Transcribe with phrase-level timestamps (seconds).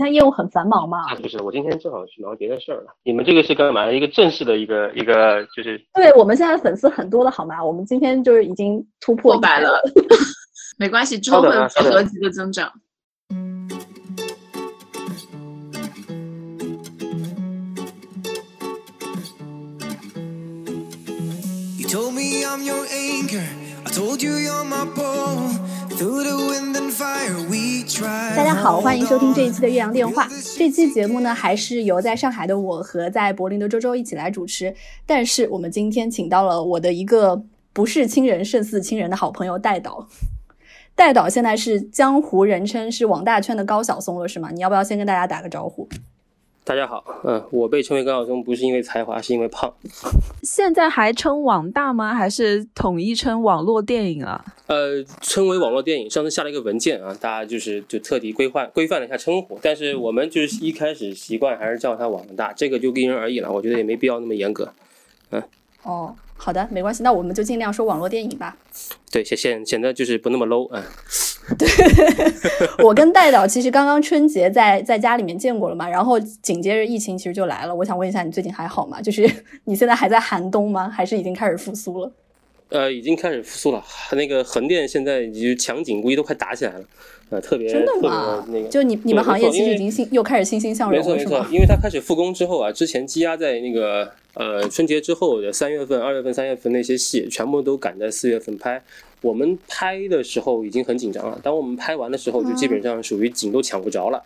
[0.00, 1.00] 现在业务很繁忙嘛？
[1.10, 2.86] 啊，不是，我今天正好去忙别的事儿了。
[3.04, 3.92] 你们这个是干嘛？
[3.92, 5.78] 一个正式的一个一个就是？
[5.92, 7.62] 对我们现在粉丝很多的好吗？
[7.62, 9.78] 我们今天就是已经突破破百了，
[10.80, 12.72] 没关系，之后会有几何级的增长。
[21.78, 23.44] You told me I'm your anchor.
[23.84, 25.60] I told you you're my pole.
[28.34, 30.26] 大家好，欢迎收听这一期的岳阳电话。
[30.56, 34.74] 这期节目呢，还是由在上海的我和在柏林的周周一起来主持。
[35.04, 37.44] 但是我们今天请到了我的一个
[37.74, 40.08] 不是亲人胜似亲人的好朋友戴导。
[40.94, 44.48] 戴导现在是江湖人称是网大圈的高晓松了，是吗？
[44.52, 45.86] 你要不要先跟大家打个招呼？
[46.70, 49.74] 大家好，嗯，我被称为高晓松不是因为才华，是因为胖。
[50.44, 52.14] 现在还称网大吗？
[52.14, 54.44] 还是统一称网络电影啊？
[54.68, 64.72] 呃，称为网络电影，上次下了一个文件啊，大家就是就特地规范规范了一下称呼，但是我们就是一开始习惯还是叫它网大，这个就因人而异了，我觉得也没必要那么严格。
[65.30, 65.42] 嗯
[65.82, 68.56] 哦，好的，没关系，那我们就尽量说网络电影吧。
[69.10, 70.80] 对，显显显得就是不那么 low 啊、
[72.84, 77.74] 我跟戴导其实刚刚春节在在家里面见过了嘛，然后紧接着疫情其实就来了。
[77.74, 79.00] 我想问一下，你最近还好吗？
[79.00, 79.28] 就是
[79.64, 80.88] 你现在还在寒冬吗？
[80.88, 82.12] 还是已经开始复苏了？
[82.70, 83.82] 呃，已经开始复苏了。
[84.12, 86.84] 那个横店现在就是抢景，估计都快打起来了，
[87.30, 88.44] 呃，特别真的吗？
[88.48, 98.82] 那个，就你你们行业其实已经欣又开始欣欣向荣了，没错没？，错因为他开始复工之后啊，之前积压在那个呃春节之后的三月份、二月份、三月份那些戏，全部都赶在四月份拍。
[99.20, 104.22] 我们拍的时候已经很紧张了，当我们拍完的时候，就基本上属于紧都抢不着了。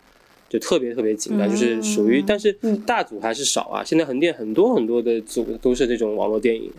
[0.47, 3.83] 就特别特别紧张，就是属于，但是嗯大组还是少啊。
[3.83, 6.71] 现在横店很多很多的组都是这种网络电影，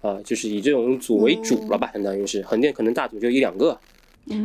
[0.00, 3.78] 啊、就是以这种组为主了吧，相当于是横店可能大组就一两个。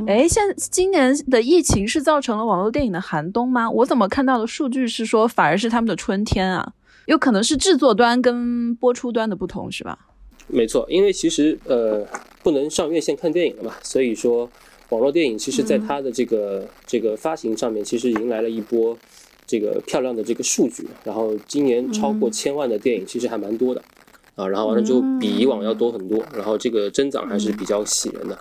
[0.06, 3.70] 哎，现今年的疫情是造成了网络电影的寒冬吗？
[3.72, 6.74] 我怎么看到的数据是说反而是他们的春天啊？
[7.06, 9.98] 有可能是制作端跟播出端的不同，是吧？
[10.48, 12.06] 没错，因为其实呃
[12.44, 14.50] 不能上院线看电影了嘛，所以说
[14.90, 18.98] 网络电影其实在它的这个、这个发行上面，其实迎来了一波
[19.48, 20.86] 这个漂亮的这个数据。
[21.04, 23.82] 然后今年超过千万的电影其实还蛮多的、
[24.36, 28.38] 啊，然后完了之后比以往要多很多，然后这个增长还是比较喜人的。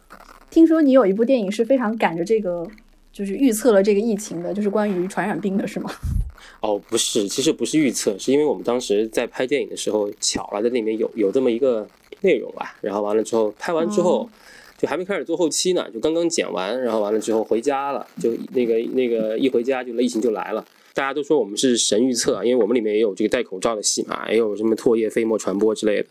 [0.51, 2.67] 听说你有一部电影是非常赶着这个，
[3.13, 5.91] 就是预测了这个疫情的，就是关于传染病的，是吗？
[6.61, 11.87] 哦，不是，其实不是预测，是因为我们当时在拍电影的时候巧了，在里面有有这么一个
[12.23, 14.29] 内容啊，然后完了之后拍完之后。
[14.79, 20.67] 就还没开始做后期呢，就刚刚剪完，然后完了之后回家了，就那个那个一回家就疫情就来了。
[20.93, 26.09] 大家都说我们是神预测啊，因为我们里面也有这个戴口罩的戏嘛，也有什么唾液飞沫传播之类的。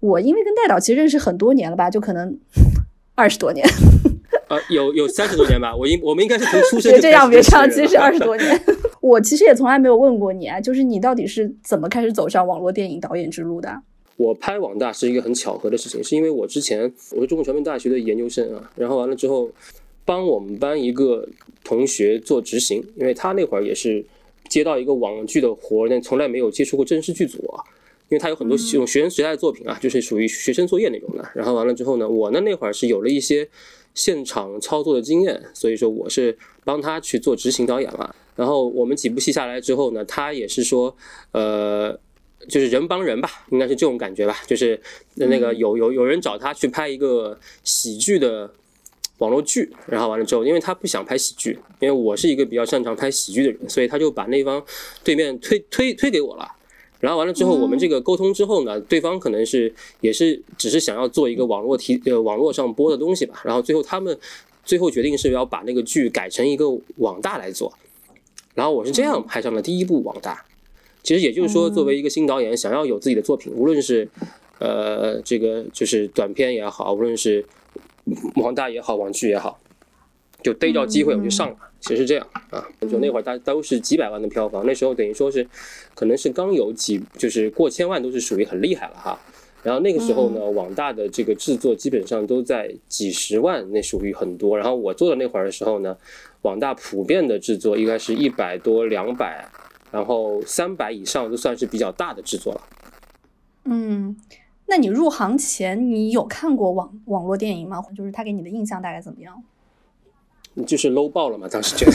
[0.00, 2.36] 我因为跟戴导其实认识很多年了吧，就可能
[3.14, 3.64] 二十多年。
[4.48, 8.60] 呃，有有三十多年吧，我应我们应该是从出生就别这样，别这样，其实二十多年。
[9.00, 13.80] 我其实也从来没有问过你啊，就是你到底是怎么开始走上网络电影导演之路的啊？
[14.16, 19.48] 我拍网大是一个很巧合的事情，是因为我之前我是中国传媒大学的研究生啊，然后完了之后
[20.04, 21.26] 帮我们班一个
[21.62, 24.04] 同学做执行，因为他那会儿也是
[24.48, 27.62] 接到一个网剧的活儿，但从来没有接触过正式剧组啊，
[28.08, 31.24] 因为他有很多这种学生时代的作品啊，就是属于学生作业那种的。
[31.34, 33.48] 然后完了之后呢，我呢那会儿是有了一些
[33.94, 38.14] 现场操作的经验，所以说我是帮他去做执行导演了。
[38.36, 40.96] 然后我们几部戏下来之后呢，他也是说，
[41.32, 41.98] 呃。
[42.48, 44.38] 就是人帮人吧，应该是这种感觉吧。
[44.46, 44.80] 就是
[45.16, 48.48] 那个有有有人找他去拍一个喜剧的
[49.18, 54.64] 网络剧，然后完了之后，因为他不想拍喜剧，因为我是一个比较擅长拍喜剧的人，所以他就把那方
[55.02, 56.48] 对面推推推给我了。
[57.00, 63.40] 然后完了之后，我们这个沟通之后呢，对方可能是也是只是想要做一个网络提呃网络上播的东西吧。
[63.44, 64.18] 然后最后他们
[64.64, 66.66] 最后决定是要把那个剧改成一个
[66.96, 67.72] 网大来做。
[68.54, 70.44] 然后我是这样拍上了第一部网大。
[71.04, 74.06] 其实也就是说，作为一个新导演，想要有自己的作品，无论是
[74.58, 77.46] 呃这个就是短片也好，无论是
[78.34, 79.58] 网大也好，网剧也好，
[80.42, 81.56] 就逮着机会我就上了。
[81.80, 85.46] 其实是这样啊，就那会儿大都是几百万的票房，那时候等于说是
[85.94, 89.18] 可能是刚有几就是过千万都是属于很厉害了哈。
[89.62, 94.56] 然后那个时候呢，网大的这个制作基本上都在几十万，那属于很多。
[94.56, 95.96] 然后我做的那会儿的时候呢，
[96.42, 99.48] 网大普遍的制作应该是一百多、两百。
[99.90, 102.60] 然后三百以上都算是比较大的制作了。
[103.64, 104.14] 嗯，
[104.66, 107.82] 那你入行前你有看过网网络电影吗？
[107.96, 109.42] 就是他给你的印象大概怎么样？
[110.66, 111.92] 就是 low 爆了嘛，当时觉得，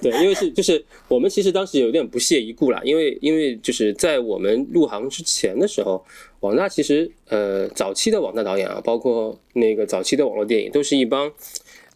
[0.02, 6.04] 对，因为是就是我们其实当时有点不屑一顾啦，因为因为就是在我们入行之前的时候，
[6.40, 11.30] 网大其实呃早期的网大导演啊，包括那个早期的网络电影，都是一帮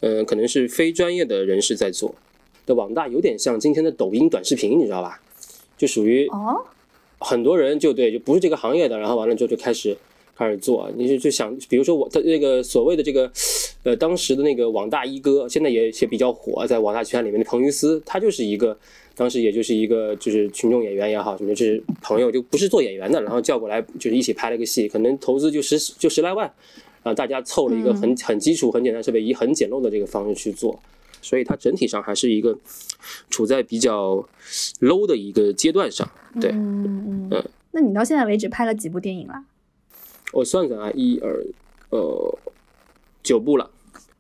[0.01, 2.15] 嗯、呃、可能是非专业的人士在做。
[2.67, 5.21] 的网大有点像今天的抖音短视频，你知道吧？
[5.77, 6.63] 就属于哦，
[7.19, 9.97] 很多人就对就不是这个行业的，然后完了之后就开始
[10.41, 13.31] 开始做，你就就想，比如说我的那个所谓的这个，
[13.83, 18.75] 呃，当时的那个网大一哥，现在也也比较火，在网大圈里面的彭于斯，他就是一个
[19.15, 26.51] 当时也就是一个就是群众演员也好，什么就是朋友，就不是做演员的，然后叫过来就是一起拍了个戏，可能投资就十就十来万，
[27.03, 30.81] 啊，大家凑了一个很很基础、很简单设备，以很简陋的这个方式去做，
[31.21, 32.57] 所以它整体上还是一个
[33.29, 34.27] 处在比较
[34.81, 36.11] low 的一个阶段上。
[36.41, 37.45] 对，嗯嗯嗯。
[37.73, 39.45] 那你到现在为止拍了几部电影了？
[40.33, 41.45] 我算算啊，一二
[41.91, 42.39] 呃
[43.23, 43.71] 九部了。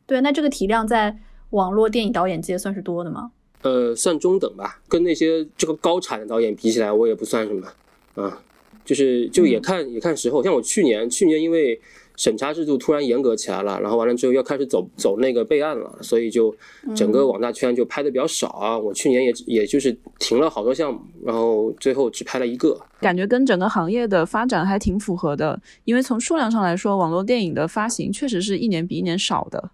[0.07, 1.17] 对，那这个体量在
[1.51, 3.31] 网络电影导演界算是多的吗？
[3.63, 7.67] 呃，算中等吧，跟那些这个高产的导演比起来，我也不算什么
[8.15, 8.43] 啊。
[8.83, 11.81] 就是就也看、也看时候，像我去年去年因为
[12.21, 16.55] 审查制度突然严格起来了，然后完了之后要开始走走那个备案了，所以就
[16.95, 18.79] 整个网大圈就拍的比较少啊。
[18.79, 22.79] 我去年也也就是停了好多项目，然后最后只拍了一个。
[23.01, 29.71] 感觉跟整个行业的发展还挺符合的，因为从数量上来说，网络电影的发行确实是一年比一年少的，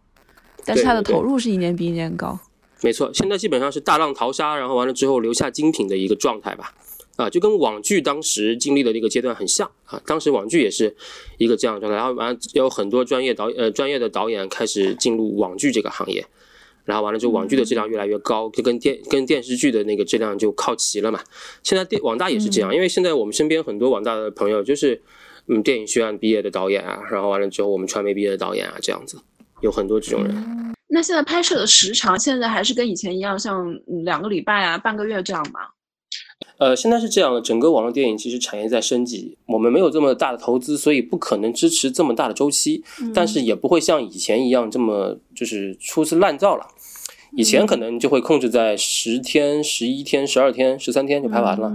[0.65, 2.39] 但是它的投入是一年比一年高。
[2.81, 6.73] 没错，现在基本上是大浪淘沙，然后完了之后留下精品的一个状态吧。
[7.17, 10.95] 啊，就跟网剧当时经历的那个阶段很像啊，当时网剧也是
[11.39, 16.27] 一个这样的状态，然后完了有很多专业导呃专业的导演开始进入网剧这个行业，
[16.85, 21.21] 然后完了之后网剧的质量越来越高，就跟电跟电视剧的那个质量就靠齐了嘛。
[21.63, 25.01] 现在电网大也是这样，因为现在我们身边很多网大的朋友就是
[25.49, 29.19] 嗯电影学院毕业的导演啊，然后完了之后我们传媒毕业的导演啊这样子，
[29.63, 30.75] 有很多这种人。
[30.89, 35.61] 那现在拍摄的时长，现在还是跟以前一样，像嗯两个礼拜啊、半个月这样吗？
[36.59, 42.83] 呃，现在是这样的，整个网络电影其实产业在升级，我们没有这么大的投资，所以不可能支持这么大的周期，
[43.13, 46.67] 但是也不会像以前一样这么就是粗制滥造了。
[47.33, 51.71] 以前可能就会控制在十天、十一天、十二天、十三天就拍完了，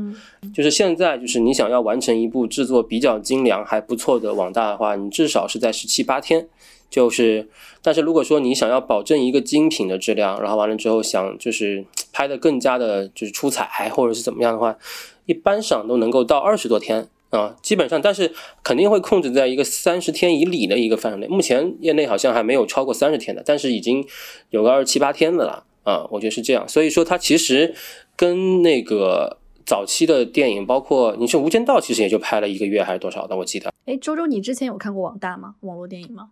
[0.51, 6.47] 就是现在就是你想要完成一部制作比较精良还不错的网大的话，你至少是在十七八天。
[6.91, 7.47] 就是，
[7.81, 14.77] 但是如果说你想要保证一个精品的质量，然后完了之后想就是拍的更加的就是出彩或者是怎么样的话，
[15.25, 21.27] 一般上都能够到二十多天啊，基本上，但是肯定会控制在一个三十天以里的一个范围内。
[21.29, 24.05] 目前业内好像还没有超过三十天的，但是已经
[24.49, 26.67] 有个二十七八天的了啊，我觉得是这样。
[26.67, 27.73] 所以说它其实
[28.17, 33.71] 跟那个早期的电影，包括你是《无间道》，其实也就拍了一个月还是多少的，我记得。
[33.85, 35.55] 哎，周周，你之前有看过网大吗？
[35.61, 36.31] 网络电影吗？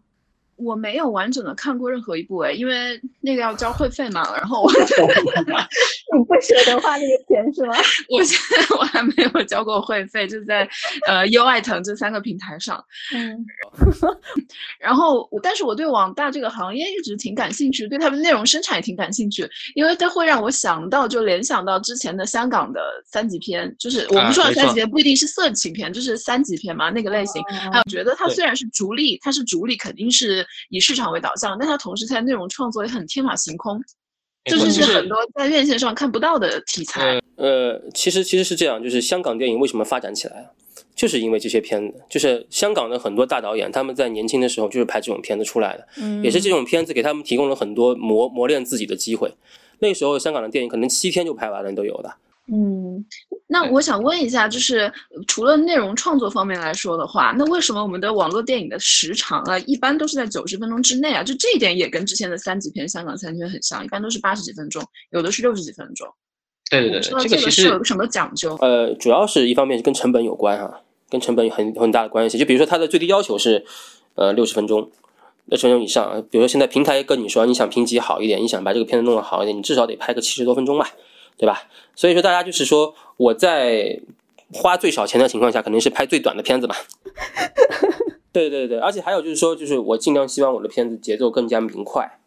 [0.59, 4.71] 我没有完整的看过任何一部诶，因为那个要交会费嘛，然后我
[6.17, 7.75] 你不舍得花那个钱是吗？
[8.09, 10.67] 我现在我还没有交过会费，就在
[11.07, 12.83] 呃优爱腾这三个平台上。
[13.13, 13.45] 嗯，
[14.79, 27.43] 然后我，但是我对网大这个行业一直挺感兴趣，对他们内容生产也挺感兴趣，因为它会让我想到，就联想到之前的香港的三级片，就是我们说的三级片不一定是色情片，就是三级片嘛那个类型。
[27.71, 33.79] 还有觉得它虽然是逐利，它是逐利，肯定是以市场为导向，但它同时在内容创作也很天马行空，
[34.45, 37.19] 就是很多在院线上看不到的题材。
[37.35, 40.45] 呃，其实其实是这样，就是香港电影为什么发展起来啊？
[40.95, 49.33] 就是因为这些片子，就是香港的很多大导演，他们在年轻的时候就是拍这种片子出来的，嗯也是这种片子给他们提供了很多磨磨练自己的机会。
[49.79, 52.13] 那个时候香港的电影可能七天就拍完了都有的。
[52.51, 53.05] 嗯，
[53.51, 61.23] 那我想问一下，就是呃除了内容创作方面来说的话，那为什么我们的网络电影的时长啊，一般都是在九十分钟之内啊？
[61.23, 66.07] 就这一点也跟之前的三级片、香港三级片很像，一般都是八十几分钟，有的是六十几分钟。
[66.69, 68.55] 对对我不知道这个其是实有个什么讲究？
[68.61, 72.37] 呃，主要是一方面是跟成本有关哈、跟成本有很很大的关系。
[72.37, 73.65] 就比如说它的最低要求是
[74.13, 74.91] 呃六十分钟，
[75.45, 76.23] 六十分钟以上。
[76.29, 80.91] 比如说现在平台跟你说你想评级好一点，你想把这个片子弄得好一点，你至少得拍个七十多分钟吧，
[81.39, 81.63] 对吧？
[81.95, 84.01] 所以说大家就是说我在
[84.53, 86.75] 花最少钱的情况下，肯定是拍最短的片子嘛。
[88.33, 92.19] 对对对，而且还有就是说，就是我尽量希望我的片子节奏更加明快，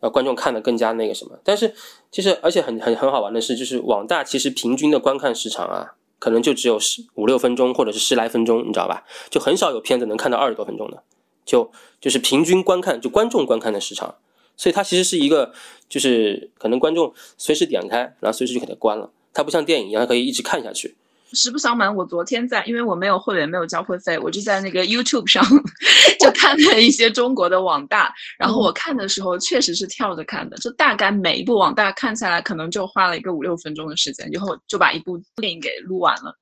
[0.00, 1.38] 呃，观众看得更加那个什么。
[1.44, 1.74] 但是
[2.10, 9.04] 其实而且很很很好玩的是，就是网大其实平均的观看时长啊，可能就只有十五六分钟或者是十来分钟，你知道吧？
[9.28, 11.02] 就很少有片子能看到二十多分钟的，
[11.44, 14.14] 就就是平均观看就观众观看的时长。
[14.56, 15.52] 所以它其实是一个，
[15.88, 19.10] 就是可能观众随时点开，然后随时就给它关了。
[19.32, 20.94] 它不像电影一样，它可以一直看下去。
[21.32, 25.44] 实不相瞒，我昨天在，因为我没有会员，没有交会费，我就在那个 YouTube 上
[26.20, 28.14] 就看了一些中国的网大。
[28.38, 36.32] 然后我看的时候确实是跳着看的，就大概每一部网大看下来，可能就花了一个五六分钟的时间，然后就把一部电影给录完了。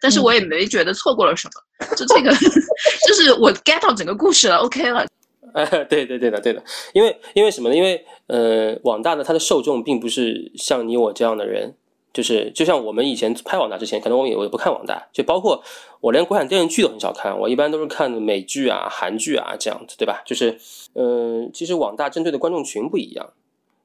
[0.00, 2.34] 但是我也没觉得错过了什么，就这个，
[3.06, 5.06] 就是我 get 到整个故事了，OK 了。
[5.54, 7.76] 哎，对对对的对的，因为因为什么呢？
[7.76, 11.74] 因为呃，网大呢，它的受众并不是像你我这样的人，
[12.12, 15.62] 就是就像我们以前拍网大之前，可能我也我也不看网大，就包括
[16.00, 20.22] 我连国产电视剧都很少看，我一般都是看美剧啊、韩剧啊这样子，对吧？
[20.24, 20.58] 就是
[20.94, 23.32] 呃，其实网大针对的观众群不一样。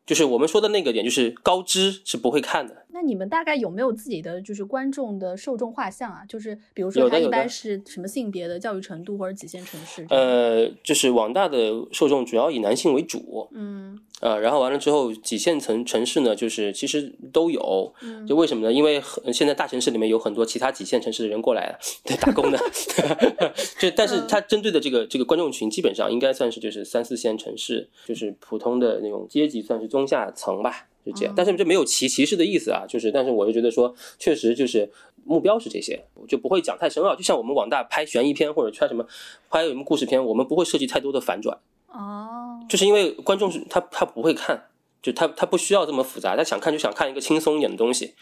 [0.06, 2.86] 就是我们说的那个点，就是高知是不会看的。
[2.98, 6.24] 那你们大概有没有自己的就是观众的受众画像啊？
[6.28, 17.94] 就是比如说他一般是什么性别的、教育程度或者几线城市？，呃，就是网大的受众主要以男性为主，嗯呃，然后完了之后几线城城市呢，就是其实都有。
[18.02, 18.74] 嗯就为什么呢？
[18.74, 22.58] 因为很现在大城市里面有很多其他几线城市的人过来了，对打工的。
[23.78, 31.34] 就但是他针对的这个这个观众群，基本上应该算是就是三四线城市，就是普通的那种阶级，算是中下层吧，就这样。
[31.36, 34.92] 但是这没有歧歧视的意思啊，就是但是我就觉得说，确实就是
[35.24, 37.16] 目标是这些，我就不会讲太深奥。
[37.16, 39.06] 就像我们网大拍悬疑片或者拍什么
[39.50, 41.58] 拍什么故事片，我们不会设计太多的反转。
[41.88, 44.66] 哦，就是因为观众是他他不会看，
[45.02, 48.14] 就他他不需要这么复杂，他想看就想看一个轻松一点的东西，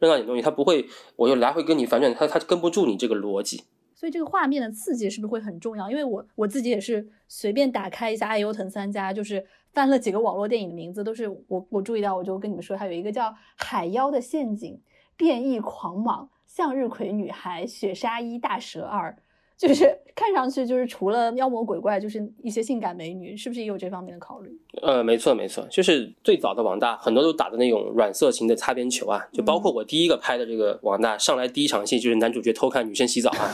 [0.00, 3.62] 热闹一点东西，他不会我又来回跟你反转，他他跟不住你这个逻辑。
[3.94, 5.88] 所以这个画面的刺激是不是会很重要？
[5.88, 13.24] 因为我我自己也是随便打开一下爱优腾三家，就是翻了几个网络电影的名字，都是我我注意到，我就跟你们说，还有一个叫
[13.56, 14.74] 《海妖的陷阱》
[15.16, 19.10] 《变异狂蟒》《向日葵女孩》《雪纱衣大蛇二》，
[19.56, 24.50] 就是 看上去就是除了妖魔鬼怪，就是一些性感美女，是不是也有这方面的考虑？
[24.82, 33.50] 呃，没错没错，就是最早的网大很多都打的那种软色情的擦边球啊，就包括我第一个拍的这个网大，上来第一场戏就是男主角偷看女生洗澡啊，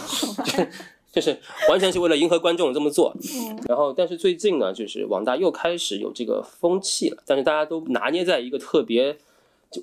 [1.13, 1.37] 就是
[1.69, 3.15] 完全是为了迎合观众这么做。
[3.35, 9.19] 嗯 然后，但是最近呢，就是网大又开始有这个风气了，但是大家都拿捏在一个特别就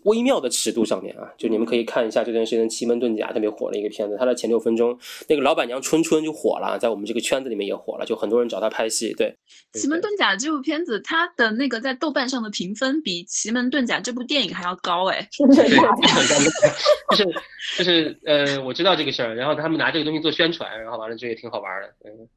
[0.04, 1.32] 微妙的尺度上面啊。
[1.38, 9.13] 就你们可以看一下这段时间《奇门遁甲》特别火的一个片子，它的前六分钟，那个老板娘春春就火了，在我们这个圈子里面也火了，就很多人找她拍戏。
[9.13, 9.36] 对，
[9.80, 15.27] 《奇门遁甲》这部片子，它的那个在豆瓣上的评分比《奇门遁甲》这部电影还要高哎。
[15.38, 15.70] 对，
[17.12, 17.25] 就是
[17.77, 21.94] 就是呃，我知道这个事儿，然后他们拿这个东西做宣传，然后完了这也挺好玩的。
[22.06, 22.27] 嗯，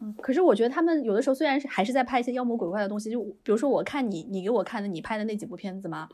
[0.00, 6.08] 嗯，可是我觉得他们有的时候虽然是还是在拍一些妖魔鬼怪的东西，就比如说我看你你给我看的你拍的那几部片子嘛，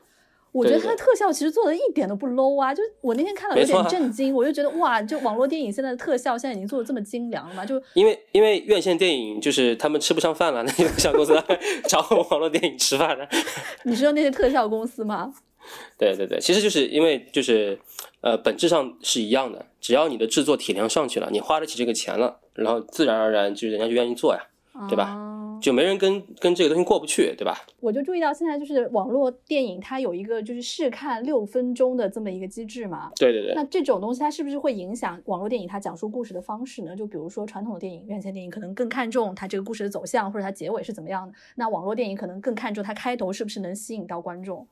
[0.52, 11.42] 我觉得它的特效其实做的一点都不 low 啊，就我那天看到有点震惊，我就觉得哇，就网络电影现在的特效现在已经做的这么精良了嘛，就因为因为院线电影就是他们吃不上饭了，那些特效公司来
[11.88, 13.26] 找我网络电影吃饭了。
[13.84, 15.32] 你知道那些特效公司吗？
[15.96, 17.78] 对对对，其实就是因为就是
[18.20, 24.40] 呃，本质上是一样的，只要你的制作体量上去了，你花得起这个钱了，然后自然而然就人家就愿意做呀，
[24.88, 25.31] 对吧哦
[25.62, 27.56] 就没人跟跟这个东西过不去，对吧？
[27.80, 36.96] 我就注意到现在就是网络电影它有一个就是试看六分钟的这么一个机制嘛，对对对那，这种东西它是不是会影响网络电影它讲述故事的方式呢？
[36.96, 44.66] 就比如说传统的电影、院线电影可能更看重它这个故事的走向或者它结尾是怎么样的，那网络电影可能更看重它开头是不是能吸引到观众。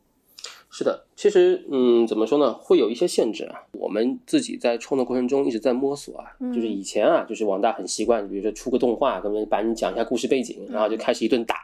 [0.73, 3.61] 是的，其实嗯，怎么说呢，会有一些限制啊。
[3.73, 11.57] 我们自己在创作过程中一直在摸索啊，嗯就是以前啊，就是网大很习惯，比如说出个动画，可能把你讲一下故事背景，然后就开始一顿打，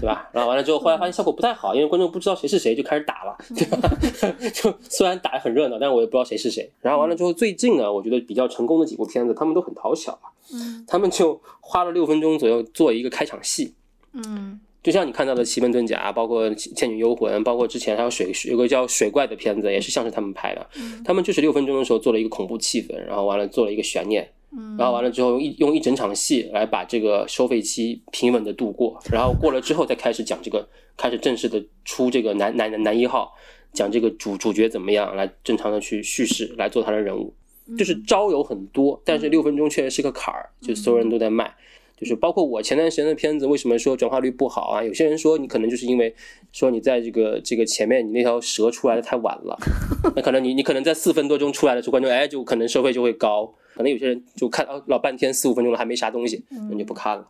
[0.00, 0.30] 对吧？
[0.32, 3.78] 然后完了之后，后来发现效果不太好，因为观众不知道谁是谁，就开始打了，对吧？
[4.54, 6.70] 就虽然打得很热闹，但是我也不知道谁是谁。
[6.80, 13.74] 然后完了之后，最近呢，我觉得比较成功的几部片子，他们都很讨巧啊，嗯他们就花了六分钟左右做一个开场戏，
[14.14, 20.66] 嗯就像你看到的《奇门遁甲》，包括《倩女幽魂》，包括之前还有水有个叫《水怪》的片子，也是像是他们拍的。
[20.76, 30.66] 嗯他们就是六分钟的时候做了一个恐怖气氛，然后完了做了一个悬念，嗯然后完了之后用一用一整场戏来把这个收费期平稳的度过，然后过了之后再开始讲这个，
[30.96, 33.32] 开始正式的出这个男男男一号，
[33.72, 37.34] 讲这个主主角怎么样来正常的去叙事，来做他的人物。
[37.76, 41.54] 就是招有很多，但是六分钟确实是个坎儿，就所有人都在卖。
[41.98, 44.82] 就是包括我前段时间的片子，为什么说转化率不好啊？
[44.82, 46.14] 有些人说你可能就是因为
[46.52, 49.58] 说你在这个这个前面你那条蛇出来的太晚了，
[50.14, 57.28] 那可能你你可能在四分多钟出来的时候，观众哎就可能收费就会高，可能有些人就看哦老半天四五分钟了还没啥东西，那你就不看了，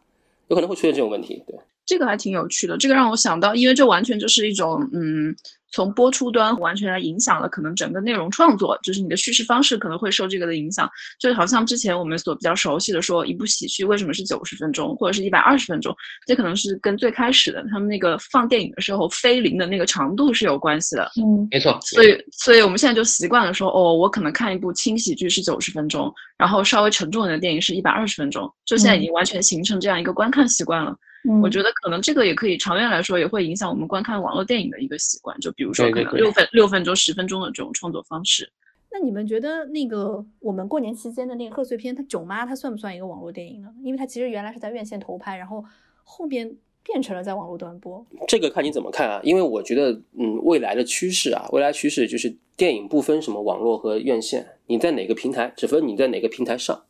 [0.48, 1.42] 有可能会出现这种问题。
[1.46, 1.56] 对，
[1.88, 5.34] 这个还挺有趣的，这个让我想到，因为这完全就是一种，嗯，
[5.72, 10.86] 从播出端完全来影响了可能整个内容创作，就是你的叙事方式可能会受这个的影响。
[11.18, 21.10] 就好像之前我们所比较熟悉的说，一部喜剧为什么是九十分钟或者是一百二十分钟，这可能是跟最开始的他们那个放电影的时候菲林的那个长度是有关系的。
[21.16, 21.78] 嗯没错。
[21.80, 30.90] 所以，所以我们现在就习惯了说，哦，我可能看一部轻喜剧是九十分钟，然后稍微沉重一点的电影是一百二十分钟，就现在已经完全形成这样一个观看习惯了。
[30.90, 30.98] 嗯
[31.42, 35.38] 我觉得可能这个也可以长远来说，也会影响我们观看网络电影的一个习惯。
[35.40, 38.50] 就比如说，可能六分六分钟、十分钟的这种创作方式。
[38.90, 43.68] 那你们觉得那个我们过年期间的那个贺岁片，它《囧妈》它算不算一个网络电影呢？
[43.82, 45.62] 因为它其实原来是在院线投拍，然后
[46.04, 46.50] 后边
[46.82, 48.06] 变成了在网络端播？
[48.26, 49.20] 这个看你怎么看啊？
[49.22, 56.84] 因为我觉得，嗯，未来的趋势啊，未来趋势就是电影不分什么网络和院线，你在哪个平台，只分你在哪个平台上。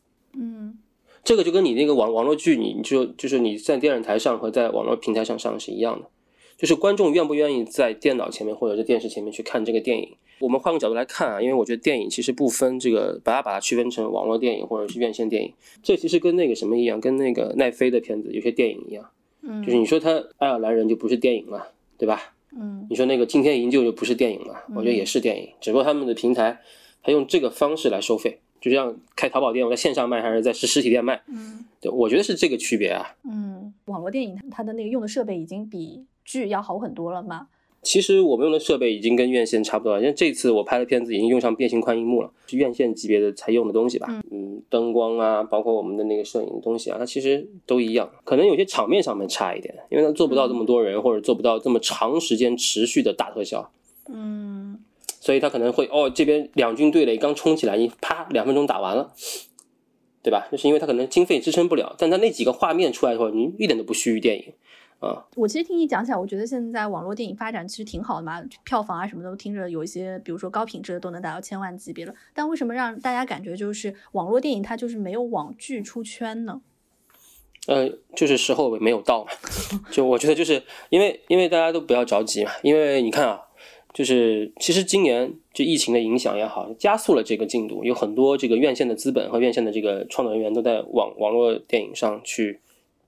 [1.19, 6.07] 嗯这个就跟你那个网网络剧，你就就是你在电视台上和在网络平台上上是一样的，
[6.57, 10.15] 就是观众愿不愿意在电脑前面或者是电视前面去看这个电影。
[10.39, 19.05] 我们换个角度来看啊，因为我觉得电影其实不分这个，把它把它区分成网络电影或者是院线电影，这其实跟那个什么一样，跟那个奈飞的片子有些电影一样，
[19.41, 22.33] 嗯，就是你说他爱尔兰人就不是电影了，对吧？
[22.57, 26.61] 嗯你说那个惊天营救就不是电影了，我觉得也是电影，只不过他们的平台
[27.03, 33.15] 他用这个方式来收费，就像开淘宝店，我在线上卖还是在实实体店卖，嗯对，我觉得是这个区别啊。
[33.23, 37.47] 嗯，网络电影它的那个用的设备已经比剧要好很多了嘛。
[37.81, 44.21] 其实我们用的设备已经跟院线差不多了，因为这次我拍的片子已经用上变形宽银幕了，是院线级别的才用的东西吧。
[44.29, 53.71] 嗯，灯光啊，包括我们的那个摄影的东西啊，它其实都一样，可能有些场面上面差一点，因为它做不到这么多人，或者做不到这么长时间持续的大特效。
[54.09, 54.77] 嗯
[55.19, 59.13] 所以他可能会哦，这边两军对垒刚冲起来，你啪两分钟打完了，
[60.23, 60.47] 对吧？
[60.51, 64.53] 就是因为他可能经费支撑不了，但他那几个画面出来之后，你一点都不虚于电影
[64.99, 65.25] 啊。
[65.35, 72.13] 我其实听你讲起来，我觉得现在网络电影发展其实挺好的嘛，票房啊什么的都听着有一些，比如说高品质的都能达到千万级别了。
[72.33, 76.61] 但为什么让大家感觉就是网络电影它就是没有网剧出圈呢？
[77.67, 79.31] 呃，就是时候没有到嘛，
[79.91, 83.41] 就我觉得就是因为因为大家都不要着急嘛，因为你看啊，
[83.91, 92.59] 就是其实今年就疫情的影响也好，加速了这个进度，有很多这个院线的资本和院线的这个创作人员都在网网络电影上去，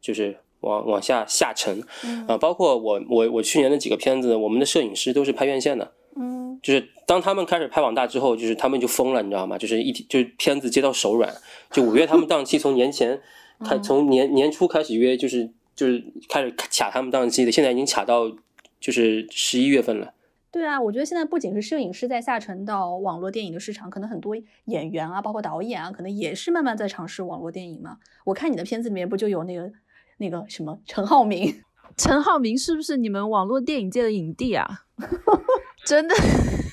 [0.01, 1.83] 就是往往下下沉
[2.27, 9.57] 啊、包括我我我去年的几个片子，我们的摄影师都是拍院线的，嗯就是当他们开始拍网大之后，就是他们就疯了，你知道吗？
[9.57, 11.31] 就是一就是片子接到手软，
[11.71, 13.21] 就五月他们档期从年前
[13.63, 18.31] 他，从年年初开始约，就是就是开始卡他们档期的，现在已经卡到
[18.79, 20.13] 就是十一月份了。
[20.51, 27.97] 对啊，我觉得现在不仅是摄影师在下沉到网络电影的市场，可能很多演员啊，包括导演啊，可能也是慢慢在尝试网络电影嘛。
[28.25, 29.71] 我看你的片子里面不就有那个
[30.17, 31.61] 那个什么陈浩民？
[31.95, 34.67] 陈浩民 是不是你们网络电影界的影帝啊？
[35.85, 36.13] 真的，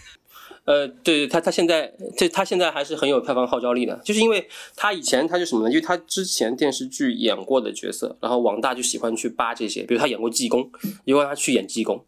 [0.67, 5.71] 呃，对他他现在这他现在还是很有票房号召力的，就是因为他以前他就什么呢？
[5.71, 10.69] 因为他之前电视剧演过的角色，然后网大就喜欢去扒这些，比如他演过济公，
[11.07, 12.05] 就让他去演济公。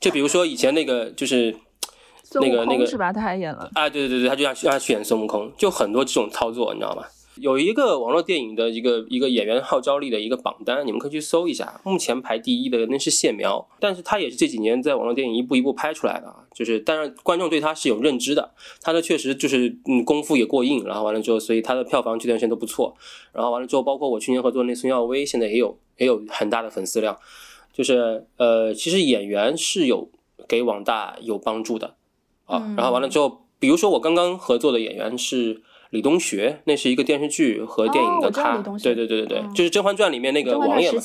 [0.00, 1.56] 就比如说以前那个就是
[2.34, 3.12] 那个那个空是吧？
[3.12, 3.70] 他还演了。
[3.74, 7.02] 啊，对对对对，他就让让他去演孙悟空，就很多这种操作，你知道吗？
[7.38, 11.78] 有一个网络电影的一个一个演员号召力的一个榜单，你们可以去搜一下。
[11.84, 16.36] 目前排第一的那是谢苗，但是他也是这几年在网络电影一步一步拍出来的啊。
[16.54, 22.96] 就是，当然观众对他是有认知的，他的确实就是嗯功夫也过硬，然后完了之后，所以他的票房这段时间都不错。
[23.32, 27.18] 然后完了之后，包括我去年合作的那孙耀威，现在也有也有很大的粉丝量。
[27.76, 30.08] 就是呃，其实演员是有
[30.48, 31.94] 给网大有帮助的
[32.46, 32.72] 啊。
[32.76, 35.60] 然后完了之后，比如说我刚刚合作的演员是
[35.90, 41.00] 李东学，那是一个电视剧和电影的咖，对对对对对，嗯就是《甄嬛传》里面那个王爷嘛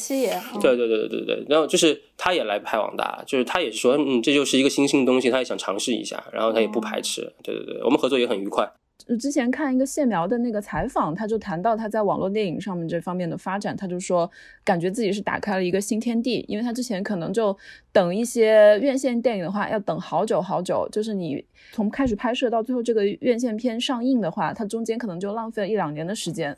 [0.61, 8.71] 对对对对对对，然后就是他也来拍网大，就是他也是说，嗯，这就是一个新兴的东西，他也想尝试一下，然后他也不排斥，对对对，我们合作也很愉快。
[9.07, 14.29] 就之前看一个谢苗的那个采访，他就谈到他在网络电影上面这方面的发展，他就说
[14.63, 17.55] 感觉自己是打开了一个新天地，因为他之前可能就
[17.91, 26.55] 等一些院线电影的话要等好久好久，就是你从开始拍摄到最后这个院线片上映的话，它中间可能就浪费了一两年的时间，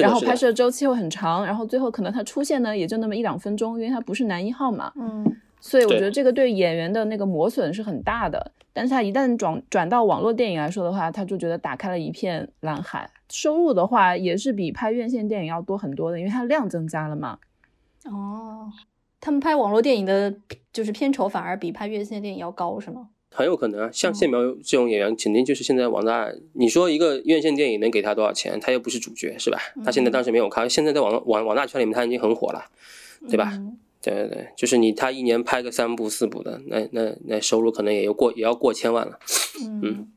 [0.00, 8.52] 然后拍摄周期又很长，然后最后可能它出现呢也就那么一两分钟，因为它不是男一号嘛，嗯所以我觉得这个对演员的那个磨损是很大的。
[8.74, 17.38] 但是他一旦转转到网络电影来说的话，他就觉得打开了一片蓝海，收入的话也是比拍院线电影要多很多的，因为它量增加了嘛。
[18.06, 18.70] 哦，
[19.20, 20.34] 他们拍网络电影的，
[20.72, 23.10] 就是片酬反而比拍院线电影要高，是吗？
[23.30, 28.58] 很有可能啊，嗯像谢苗这种演员，肯定就是现在网大，你说一个院线电影能给他多少钱？
[28.58, 29.58] 他又不是主角，是吧？
[29.84, 32.64] 他现在嗯当时没有咖，现在在网网网大圈里面他已经很火了，
[33.28, 33.50] 对吧？
[33.52, 39.18] 嗯对对对，就是你他一年拍个三部四部的，那那那收入可能也要过也要过千万了。
[39.82, 40.10] 嗯，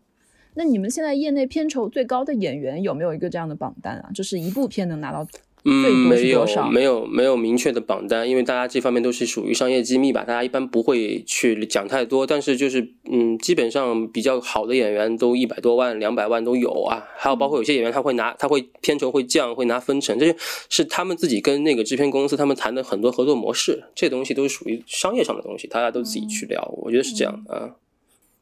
[0.55, 4.09] 那你们现在业内片酬最高的演员有没有一个这样的榜单啊？
[4.13, 5.27] 就是一部片能拿到
[5.67, 12.27] 嗯，没有没有没有明确的榜单，因为大家这方面都是属于商业机密吧，大家一般不会去讲太多。
[12.27, 17.03] 但是就是嗯，基本上比较好的演员都一百多万、两百万都有啊。
[17.17, 20.35] 还有包括有些演员他会拿，他会片酬会降，会拿分成，这
[20.69, 26.63] 是他们自己跟那个制片公司他们谈的很多合作模式，这东西都是属于商业上的东西，大家都自己去聊。
[26.83, 27.71] 我觉得是这样啊。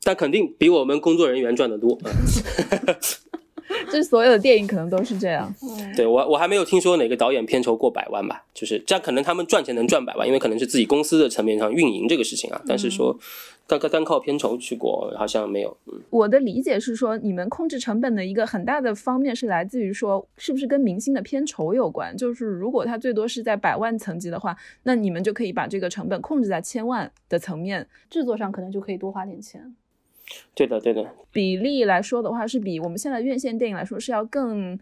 [0.03, 1.97] 但肯定比我们工作人员赚的多。
[3.83, 5.53] 啊 这所有的电影可能都是这样。
[5.61, 13.15] 嗯对我我还没有听说哪个导演片酬过百万吧，就是这样，可能他们赚钱能赚百万，因为可能是自己公司的层面上运营这个事情啊，但是说
[13.67, 22.15] 单单单靠片酬去过好像没有，嗯，我的理解是说，你们控制成本的一个很大的方面是来自于说，是不是跟明星的片酬有关？
[22.17, 27.87] 就是如果他最多是在百万层级的话，那你们就可以把这个成本控制在千万的层面。
[28.09, 29.75] 制作上可能就可以多花点钱。
[30.55, 34.77] 对的对的，比例来说的话，是比我们现在院线电影来说是要更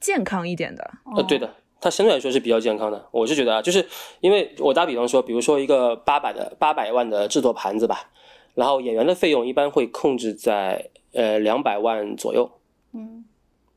[0.00, 0.90] 健康一点的。
[1.16, 3.06] 呃，对的，它相对来说是比较健康的。
[3.10, 3.84] 我是觉得啊，就是
[4.20, 8.10] 因为我打比方说，比如说一个八百的八百万的制作盘子吧，
[8.54, 12.50] 然后演员的费用一般会控制在呃两百万左右，
[12.92, 13.24] 嗯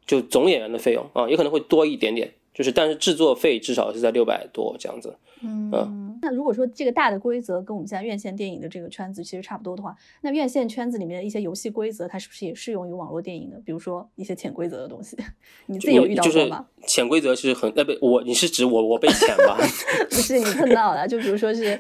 [0.06, 5.16] 就总演员的费用啊，也可能会多一点点，就是但是制作费至少是在六百多这样子。
[5.42, 13.62] 嗯，那如果说这个大的规则跟我们现在院线电影的这个圈子其实差不多的话，那院线圈子里面的一些游戏规则，它是不是也适用于网络电影的？
[13.66, 15.18] 比如说一些潜规则的东西，
[15.68, 16.66] 你自己有遇到就是过吗？
[16.86, 19.58] 潜规则是很呃不，我你是指我我被潜吧？
[20.10, 21.80] 不是你碰到了，就比如说是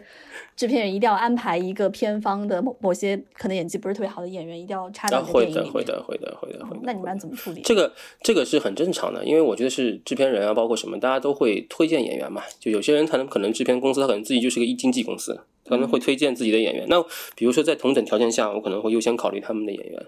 [0.55, 5.65] 制片人一定要安排一个片方的某某些可能演技不是特别好的演员，一定要插到啊，你的会电影里面。
[5.65, 6.79] 的会的会的会的会的。
[6.83, 7.61] 那你们班怎么处理？
[7.61, 12.41] 这个这个是很正常的，因为我觉得是制片人啊，包括什么，大家都会推荐演员嘛。
[12.59, 16.85] 就有些人他能可能制片公司他可能自己就是个一经纪公司，他可能会推荐自己的演员。
[16.89, 17.01] 那
[17.35, 20.05] 比如说在同等条件下，我可能会优先考虑他们的演员。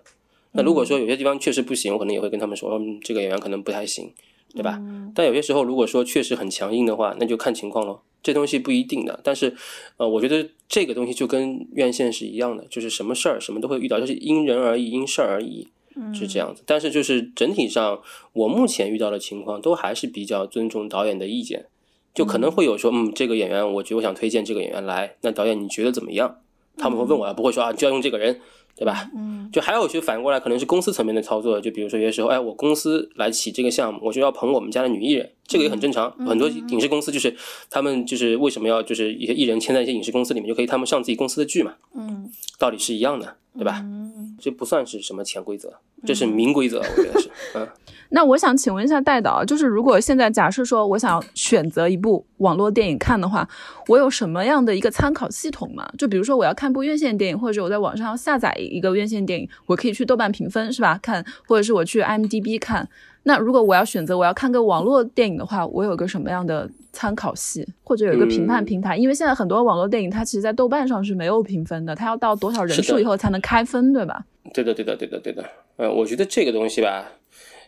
[0.54, 4.12] 那如果说有些地方确实不行，我可能也会跟他们说，嗯，这个演员可能不太行，
[4.54, 4.82] 对吧？
[5.16, 8.04] 但有些时候如果说确实很强硬的话，那就看情况咯。
[8.24, 9.56] 这东西不一定的，但是，
[9.98, 15.68] 呃，我觉得这个东西就跟院线是一样的，就是什么事儿什么都会遇到，就是因人而异，因事儿而异。
[16.14, 16.64] 是这样子。
[16.66, 21.66] 但是就是整体上，我目前遇到的情况都还是比较尊重导演的意见，
[22.14, 26.38] 就可能会有说，嗯，这个演员，我觉得我想推荐这个演员来，那导演你觉得怎么样？
[26.78, 28.40] 他们会问我，不会说啊，就要用这个人，
[28.76, 29.10] 对吧？
[29.16, 36.10] 嗯就还有些反过来，可能是公司层面的操作，就比如说有些时候，哎，我公司来起这个项目，我就要捧我们家的女艺人，这个也很正常。
[36.26, 37.36] 很多影视公司就是
[37.70, 43.82] 他们就是为什么要就是一些艺人签在一些影视公司里面，就可以他们上自己公司的剧嘛，嗯道理是一样的，对吧？
[43.84, 44.11] 嗯
[44.42, 45.72] 这不算是什么潜规则，
[46.04, 47.68] 这是明规则，我觉得是，嗯。
[48.14, 53.48] 那我想请问一下戴导，就是如果现在假设说我想选择一部网络电影看的话，
[53.88, 55.90] 我有什么样的一个参考系统吗？
[55.98, 61.00] 就比如说我要看部院线电影，或者我在网上要下载一个院线电影，我可以去豆瓣评分是吧？
[61.02, 62.90] 看，或者是我去 IMDB 看。
[63.24, 68.98] 那如果我要选择我要看个网络电影的话，我有个什么样的参考系，或者有一个评判嗯平台？
[68.98, 74.26] 因为现在很多网络电影它其实在豆瓣上是没有评分的，它要到多少人数以后才能开分，对吧？
[74.54, 75.44] 对的，对的，对的，对的。
[75.78, 77.12] 呃，我觉得这个东西吧，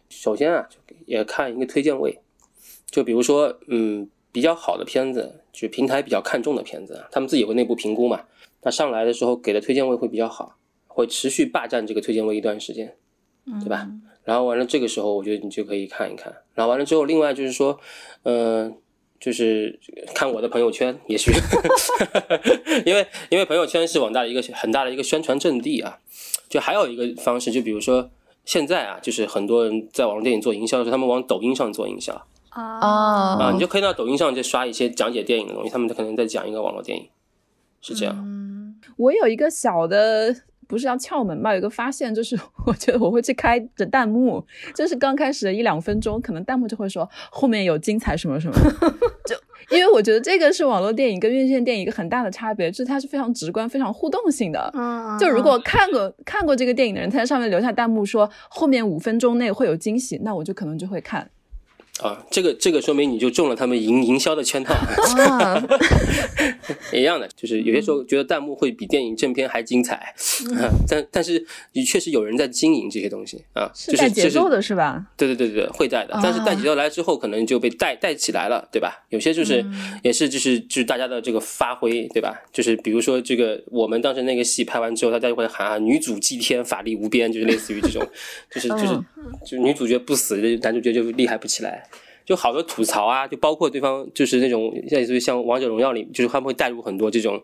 [0.09, 0.67] 首先啊，
[1.05, 2.19] 也看一个推荐位。
[2.89, 8.21] 就比如说，嗯，比较好的片子，就是平台比较看重的片子，他们自己会内部评估嘛。
[8.61, 10.57] 那上来的时候给的推荐位会比较好，
[10.87, 12.95] 会持续霸占这个推荐位一段时间，
[13.61, 13.89] 对吧？
[14.23, 16.33] 然后完了，这个时候我觉得你就可以看一看。
[16.53, 17.79] 然后完了之后，另外就是说，
[18.21, 18.71] 呃，
[19.23, 19.79] 就是
[20.13, 21.31] 看我的朋友圈，也许，
[22.85, 25.97] 因为因为朋友圈是网大的一个很大的一个宣传阵地啊。
[26.49, 28.11] 就还有一个方式，就比如说
[28.43, 37.07] 现在啊，就是很多人在网络电影做营销的时候，他们往抖音上做营销啊你就可以到抖音上去刷一些讲解电影的东西，他们可能在讲一个网络电影，
[37.81, 38.15] 是这样。
[38.19, 40.35] 嗯我有一个小的，
[40.67, 41.51] 不是要窍门吧？
[41.51, 44.43] 有一个发现，就是我觉得我会去开着弹幕，
[44.75, 48.55] 就是刚开始的一两分钟，可能弹幕就会说后面有精彩什么什么，
[49.25, 49.35] 就
[49.75, 54.71] 因为我觉得这个是网络电影跟院线电影一个很大的差别，就是它是非常直观、非常互动性的。
[54.73, 61.29] 嗯就如果看过看过这个电影的人，他在上面留下弹幕说后面五分钟内会有惊喜，那我就可能就会看。
[62.01, 65.63] 啊，这个这个说明你就中了他们营营销的圈套，啊，
[66.91, 69.95] 一样的，就是有些时候觉得弹幕会比电影正片还精彩，
[70.57, 75.05] 啊、但但是也确实有人在经营这些东西啊，就是就是带节奏的是吧？
[75.15, 79.03] 对对对对对，会带的，但是带节奏来之后，可能就被带带起来了，对吧？
[79.09, 79.63] 有些就是、
[80.01, 82.41] 也是就是就是大家的这个发挥，对吧？
[82.51, 88.03] 就是比如说这个我们当时那个戏拍完之后，大家就会喊啊“女主祭天，法力无边”，就是类似于这种，
[88.49, 88.99] 就是就是
[89.45, 91.82] 就女主角不死，男主角就厉害不起来。
[92.25, 97.41] 就好多吐槽啊，就包括对方就是那种类似于像王者荣耀里，就是他们会带入很多这种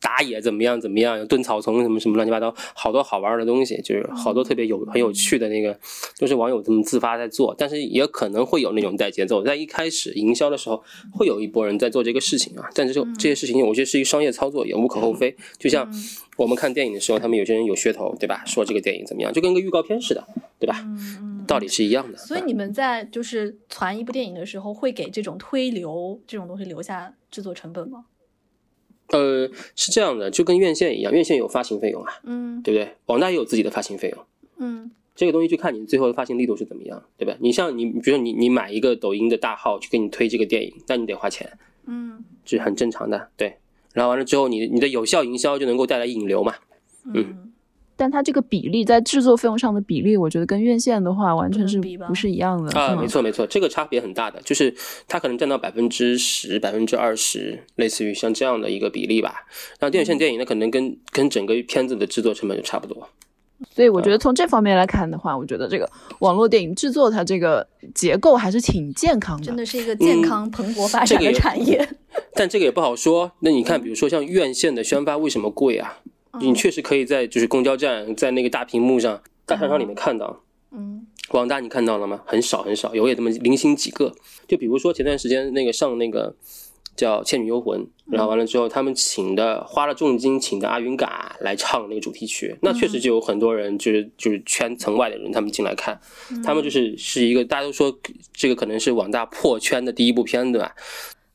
[0.00, 5.78] 打野怎么样怎么样，蹲草丛什么什么乱七八糟，好多好玩的东西，就是好多特别有很有趣的那个，
[6.18, 15.36] 都是网友这么自发在做，但是也可能会有那种带节奏，在一开始营销的时候，会有一波人在做这个事情啊，但是就这些事情我觉得是一个商业操作，也无可厚非。
[15.58, 15.86] 就像
[16.36, 18.42] 我们看电影的时候，他们有些人有噱头，对吧？
[18.46, 20.26] 说这个电影怎么样，就跟个预告片似的，
[20.58, 20.82] 对吧？
[21.50, 22.16] 道理是一样的。
[22.16, 28.06] 所以你们在就是传一部电影的时候，会给这种推流这种东西留下制作成本吗？
[29.08, 32.94] 呃，是这样的，就跟院线一样，院线有发行费用啊，嗯对不对？
[33.06, 34.24] 网大也有自己的发行费用，
[34.58, 37.36] 嗯这个东西就看你最后的发行力度是怎么样，对吧？
[37.40, 43.56] 你像你，比如说你你买一个抖音的大号去给你推这个电影，那你得花钱，嗯这是很正常的，对。
[43.92, 46.54] 然后完了之后，你你的有效营销就能够带来引流嘛，
[47.12, 47.49] 嗯，
[48.00, 54.74] 但它这个比例在制作费用上的比例，我觉得跟院线的话完全是不是一样的啊，没错没错，这个差别很大的，就是
[55.06, 59.44] 它可能占到百分之十、百分之二十，类似于像这样的一个比例吧。
[59.78, 63.06] 然后电影线电影呢，可能跟跟整个片子的制作成本就差不多。
[63.70, 65.86] 所以我觉得从这方面来看的话，我觉得这个
[66.20, 69.44] 网络电影制作它这个结构还是挺健康的。
[69.44, 71.86] 真的是一个健康蓬勃发展的产业。
[72.32, 73.30] 但这个也不好说。
[73.40, 75.98] 那你看，比如说像院线的宣发为什么贵啊？
[76.38, 80.42] 你确实可以在就是公交站，在那个大屏幕上、大商场里面看到。
[80.72, 82.20] 嗯网大你看到了吗？
[82.26, 84.12] 很少很少，有也这么零星几个。
[84.48, 86.34] 就比如说前段时间那个上那个
[86.96, 96.00] 叫《倩女幽魂》，然后完了之后，他们请的花了重金请的阿云嘎来唱那个主题曲，那确实就有很多人就是就是圈层外的人他们进来看，
[96.44, 97.96] 他们就是是一个大家都说
[98.32, 100.74] 这个可能是网大破圈的第一部片，对吧？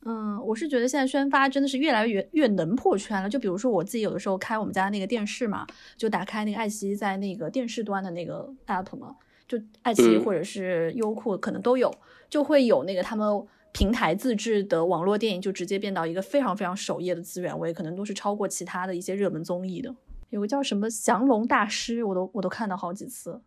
[0.08, 3.28] 嗯，我是觉得现在宣发真的是越来越越能破圈了。
[3.28, 5.66] 就比如说我自己有的时候开我们家那个电视嘛，
[5.96, 9.16] 就打开那个爱奇艺在那个电视端的那个 app 嘛，
[9.48, 11.92] 就爱奇艺嗯或者是优酷可能都有，
[12.30, 13.28] 就会有那个他们
[13.72, 19.92] 平台自制的网络电影，就直接变到一个非常非常首页的资源位，可能都是超过其他的一些热门综艺的。
[20.30, 23.40] 有个叫什么降龙大师，我都我都看到好几次，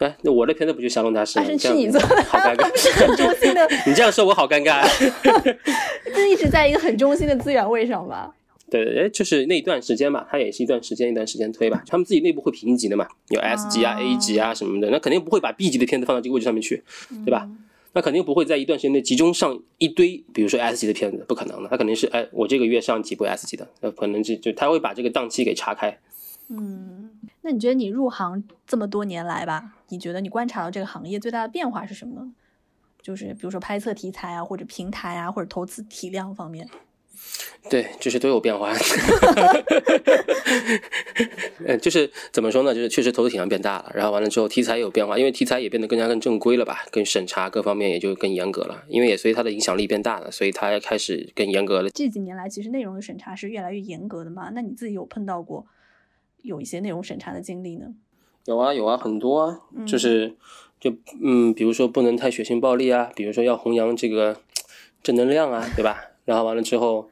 [0.00, 1.44] 哎，那我的片子不就降龙大师吗？
[1.44, 3.88] 啊是是你做的，好尴 不是很中心的，尬。
[3.88, 4.82] 你这样说我好尴尬。
[6.16, 8.34] 就一直在一个很中心的资源位上吧。
[8.70, 16.82] 对对，哎，就是那一段时间吧，它也是一段时间一段时间推吧，他们自己内部会评级的嘛，有 S 级啊、哦 A 级啊什么的，那肯定不会把 B 级的片子放到这个位置上面去，
[17.26, 17.46] 对吧？
[17.92, 21.68] 那肯定不会在一段时间内集中上一堆，比如说 S 级的片子，不可能的。
[21.68, 25.98] 他肯定是，哎，我这个月上几部 S 级的，那可能就就他会把这个档期给岔开。
[26.52, 27.10] 嗯，
[27.42, 32.32] 那你觉得你入行这么多年来吧，你觉得你观察到这个行业最大的变化是什么呢？
[33.00, 36.68] 就是比如说拍摄题材啊，或者平台啊，或者投资体量方面。
[37.68, 38.72] 对，就是都有变化。
[41.66, 42.74] 嗯，就是怎么说呢？
[42.74, 51.90] 就是确实投资体量变大了，然后完了之后题材也有变化，因为题材也变得更加更正规了吧，更审查各方面也就更严格了，因为也随它的影响力变大了，所以它开始更严格了。
[51.90, 54.50] 这几年来，其实内容的审查是越来越严格的嘛。
[54.54, 55.66] 那你自己有碰到过
[56.42, 57.94] 有一些内容审查的经历呢？
[58.46, 60.34] 有啊有啊，很多啊，嗯就是
[60.80, 64.36] 就嗯，比如说不能太血腥暴力啊，比如说要弘扬这个
[65.02, 65.98] 正能量啊，对吧？
[66.24, 67.10] 然后完了之后，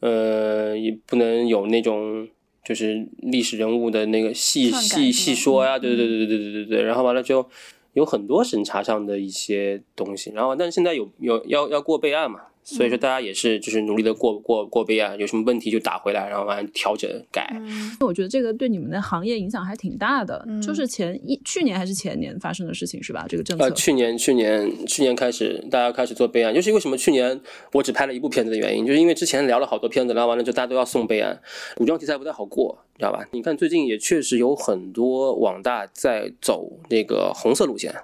[0.00, 2.28] 呃，也不能有那种
[2.64, 6.82] 就是历史人物的那个细细细说呀，嗯对对对对对对对对。
[6.82, 7.46] 然后完了之后，
[7.92, 12.40] 有很多审查上的一些东西，然后但是现在有有要要过备案嘛，
[12.76, 17.48] 所以说大家也是就是努力的过过过备案，有什么问题就打回来，然后完调整改。
[17.52, 23.26] 嗯我觉得这个对你们的行业影响还挺大的，嗯就是前一去年还是前年发生的事情是吧？
[23.28, 23.64] 这个政策。
[23.64, 27.38] 呃，去年去年去年开始，大家开始做备案，就是为什么去年
[27.72, 31.40] 我只拍了一部片子的原因，就是因为之前聊了好多片子，聊完了之后大家都要送备案，
[31.76, 33.24] 古装题材不太好过，知道吧？
[33.32, 37.94] 你看最近也确实有很多网大在走那个红色路线，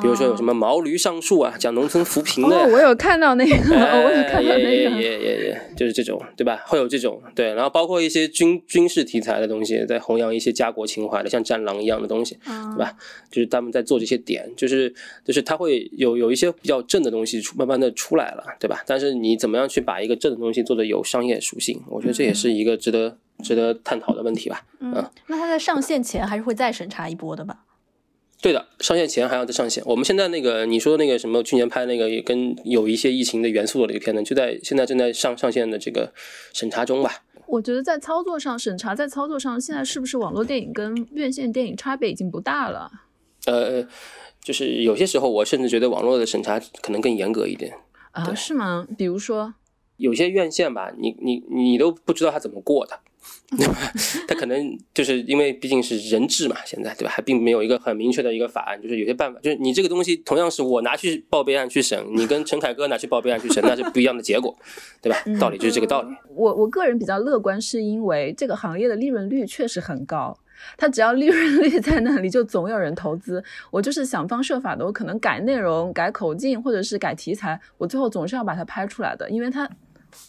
[0.00, 2.56] 比如说有什么毛驴上树啊，讲农村扶贫的。
[2.56, 3.54] 哦，我有看到那个，
[4.04, 4.62] 我有看到那个。
[4.62, 6.62] 也也也就是这种，对吧？
[6.66, 12.94] 会有这种对，然后包括一些军军事题材的东西，在弘扬一些家国情怀的，像战狼一样的东西，嗯对吧？
[13.30, 14.92] 就是他们在做这些点，就是
[15.24, 18.82] 就是他会有有一些比较正的东西出慢慢的出来了，对吧？
[18.86, 24.62] 但是你怎么样去把一个正的东西做的有商业属性，我觉得这也是一个值得值得探讨的问题吧。
[24.80, 24.92] 嗯，
[25.26, 27.56] 那它在上线前还是会再审查一波的吧？
[28.42, 29.82] 对的，上线前还要再上线。
[29.86, 36.12] 我们现在那个你说那个什么，去年拍那个也跟有一些疫情的元素的一个片子，就在现在正在上上线的这个
[36.52, 37.22] 审查中吧。
[37.46, 42.90] 我觉得在操作上审查，在操作上，现在是不是网络电影跟院线电影差别已经不大了？
[43.46, 43.86] 呃，
[44.42, 47.72] 就是有些时候我甚至觉得网络的审查可能更严格一点。
[48.10, 48.86] 啊，是吗？
[48.98, 49.54] 比如说，
[49.98, 52.98] 有些院线吧，你你你都不知道他怎么过的，
[53.56, 53.74] 对吧？
[54.26, 57.10] 他可能就是因为毕竟是人质嘛，现在对吧？
[57.10, 64.56] 还并没有一个很明确的一个法案，就是有些办法，就是你这个东西同样是我拿去报备案去审，你跟陈凯歌拿去报备案去审，那是不一样的结果，
[65.00, 65.18] 对吧？
[65.38, 66.08] 道理就是这个道理。
[66.34, 70.38] 我我个人比较乐观，是因为这个行业的利润率确实很高。
[70.78, 73.42] 它只要利润率在那里，就总有人投资。
[73.72, 79.68] 我就是想方设法的，我可能改内容、改口径，或者是改题材，我最后总是要把它拍出来的，因为它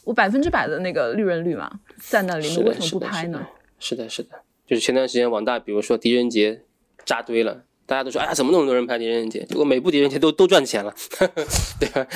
[0.06, 3.48] 我百分之百的那个利润率嘛，在那里，你为什么，不拍呢？
[3.80, 4.30] 是的，是的，
[4.66, 6.62] 就是前段时间网大，比如说狄仁杰
[7.06, 7.64] 扎堆了。
[7.86, 9.44] 大家都说，哎呀，怎么那么多人拍狄仁杰？
[9.44, 10.96] 结果每部狄仁杰都都赚钱了，
[11.78, 12.08] 对吧？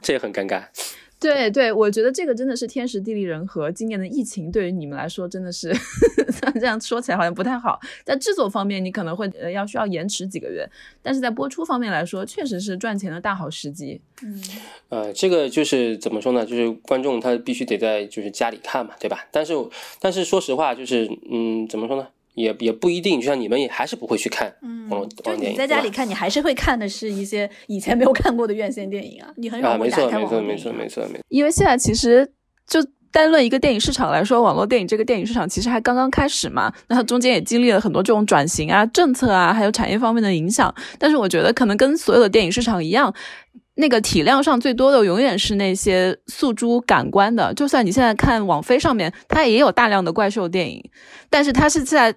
[0.00, 0.64] 这也很尴尬。
[1.26, 3.70] 对对，我觉得这个真的是天时地利人和。
[3.72, 5.74] 今年的疫情对于你们来说真的是，
[6.54, 7.80] 这样说起来好像不太好。
[8.04, 10.64] 在制作方面，你可能会呃要需要延迟几个月，
[11.02, 14.00] 但是在播出方面来说，确实是赚钱的大好时机。
[14.22, 14.40] 嗯，
[14.88, 16.46] 呃，这个就是怎么说呢？
[16.46, 19.26] 就是观众他必须得在就是家里看嘛，对吧？
[19.32, 19.52] 但是
[20.00, 22.06] 但是说实话，就是嗯，怎么说呢？
[22.36, 25.54] 也也不一定，就像你们也还是不会去看嗯网络就网络电影。
[25.54, 30.58] 你在家里看，你还是会看的是一些以前没有看过的院线电影啊，你很少啊，没会打开错没错没网络电影啊。
[30.58, 31.24] 错没错没错。
[31.28, 32.30] 因为现在其实
[32.68, 32.78] 就
[33.10, 40.72] 单论一个电影市场来说，网络电影这个电影市场其实还刚刚开始嘛，那它中间也经历了很多这种转型啊、政策啊，还有产业方面的影响。
[40.98, 43.14] 但是我觉得可能跟所有的电影市场一样。
[43.78, 50.82] 那个体量上最多的永远是那些诉诸感官的，就算你现在看网飞上面，它也有大量的怪兽电影，
[51.28, 52.14] 但是它是在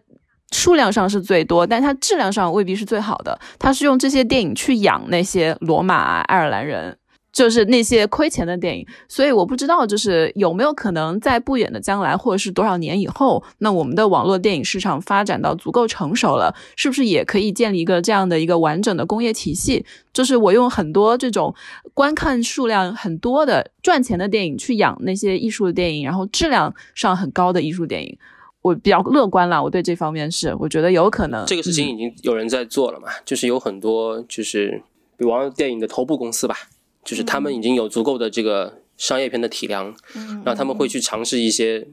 [0.51, 3.39] 数量上是最多，但它质量上未必是最好的。
[3.57, 6.97] 它是用这些电影去养那些罗马、爱尔兰人，
[7.31, 8.85] 就是那些亏钱的电影。
[9.07, 19.85] 所以我不知道，就是有没有可能在不远的将来，或者是多少年以后，那我们的网络电影市场发展到足够成熟了，是不是也可以建立一个这样的一个完整的工业体系？
[20.11, 21.53] 就是我用很多这种
[21.93, 28.17] 观看数量很多的赚钱的电影去养那些艺术的电影，然后质量上很高的艺术电影。
[28.61, 31.45] 我比较乐观啦，我对这方面是，我觉得有可能。
[31.45, 34.81] 这个事情嗯已经有人在做了嘛，就是有很多就是
[35.17, 36.55] 比方电影的头部公司吧，
[37.03, 41.87] 就是他们已经有足够的这个商业片的体量，嗯然后他们会去尝试一些，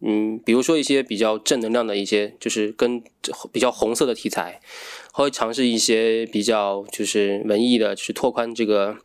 [0.00, 3.02] 嗯，比如说一些比较正能量的一些，就是跟
[3.50, 4.60] 比较红色的题材，
[5.12, 8.96] 会尝试一些比较就是文艺的，就是拓宽这个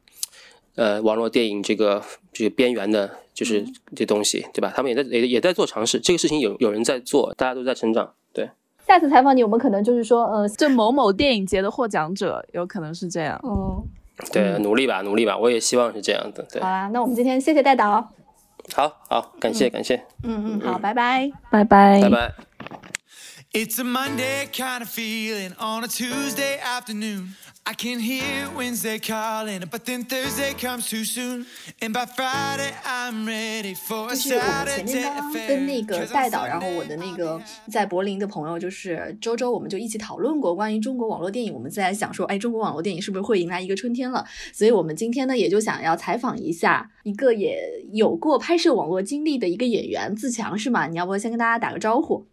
[0.78, 4.72] 呃网络电影这个这个边缘的，就是这东西，对吧？
[4.74, 8.50] 他们也在也也在做尝试，这个事情有有人在做，大家都在成长，对。
[8.88, 13.38] 下次采访你，我们可能就是说，呃，这某某电影节的获奖者，有可能是这样。
[13.44, 13.84] 嗯，
[14.32, 16.42] 对，努力吧，努力吧，我也希望是这样的。
[16.50, 18.14] 对好，啦，那我们今天谢谢戴导。
[18.74, 21.30] 好好，感谢感谢，嗯嗯，好，拜拜。
[21.52, 22.34] 拜拜，拜拜。
[23.54, 27.36] It's a Monday kind of feeling on a Tuesday afternoon.
[27.70, 31.46] I can hear Wednesday calling, but then Thursday comes too soon.
[31.82, 41.54] And by Friday, I'm ready for 就 a 是我们前面刚刚.跟那个戴导，然后我的那个在柏林的朋友，就是周周，我们就一起讨论过关于中国网络电影。
[41.54, 44.26] 我们在想说，哎，中国网络电影是不是会迎来一个春天了？
[44.54, 47.60] 所以我们今天呢，也就想要采访一下一个也
[47.92, 50.88] 有过拍摄网络经历的一个演员自强，是吗？
[50.88, 52.26] 你要不要先跟大家打个招呼？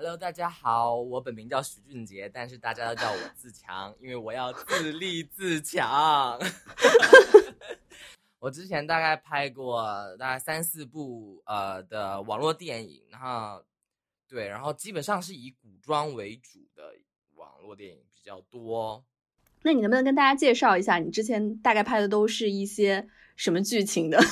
[0.00, 6.38] Hello，大家好，我本名叫许俊杰，但是大家都叫我自强，因为我要自立自强。
[8.38, 9.82] 我之前大概拍过
[10.16, 13.64] 大概三四部呃的网络电影，然后
[14.28, 16.94] 对，然后基本上是以古装为主的
[17.34, 19.04] 网络电影比较多。
[19.62, 24.20] 那你能不能跟大家介绍一下，你之前大概拍的都是一些什么剧情的？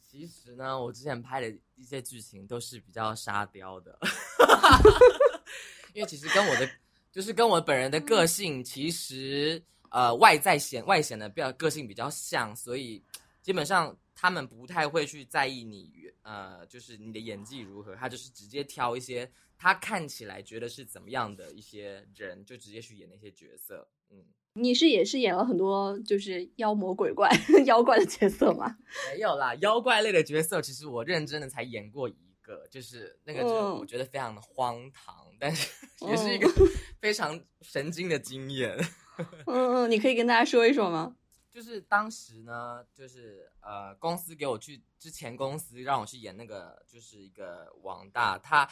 [0.00, 3.96] 其实呢，我之前拍的一些剧情都是比较沙雕的，
[5.94, 6.68] 因为其实跟我的
[7.10, 13.02] 就是跟我本人的个性，其实呃外在显外显的比较个性比较像，所以
[13.42, 15.90] 基本上他们不太会去在意你
[16.22, 24.24] 呃就是你的演技如何，他就是直接挑一些他看起来觉得是怎么样的一些人，就直接去演那些角色，嗯。
[24.54, 27.30] 你是也是演了很多就是妖魔鬼怪、
[27.66, 28.76] 妖怪的角色吗？
[29.12, 32.16] 没有啦，妖怪类的角色，其实我认真的才演过一
[32.48, 36.48] 个，就是那个，就嗯我觉得非常的荒唐，但是也是一个
[36.98, 38.74] 非常神经的经验。
[39.46, 41.14] 嗯嗯，你可以跟大家说一说吗？
[41.52, 48.66] 就是当时呢，就是呃，公司给我去之前，公司让我去演那个，就是一个王大，他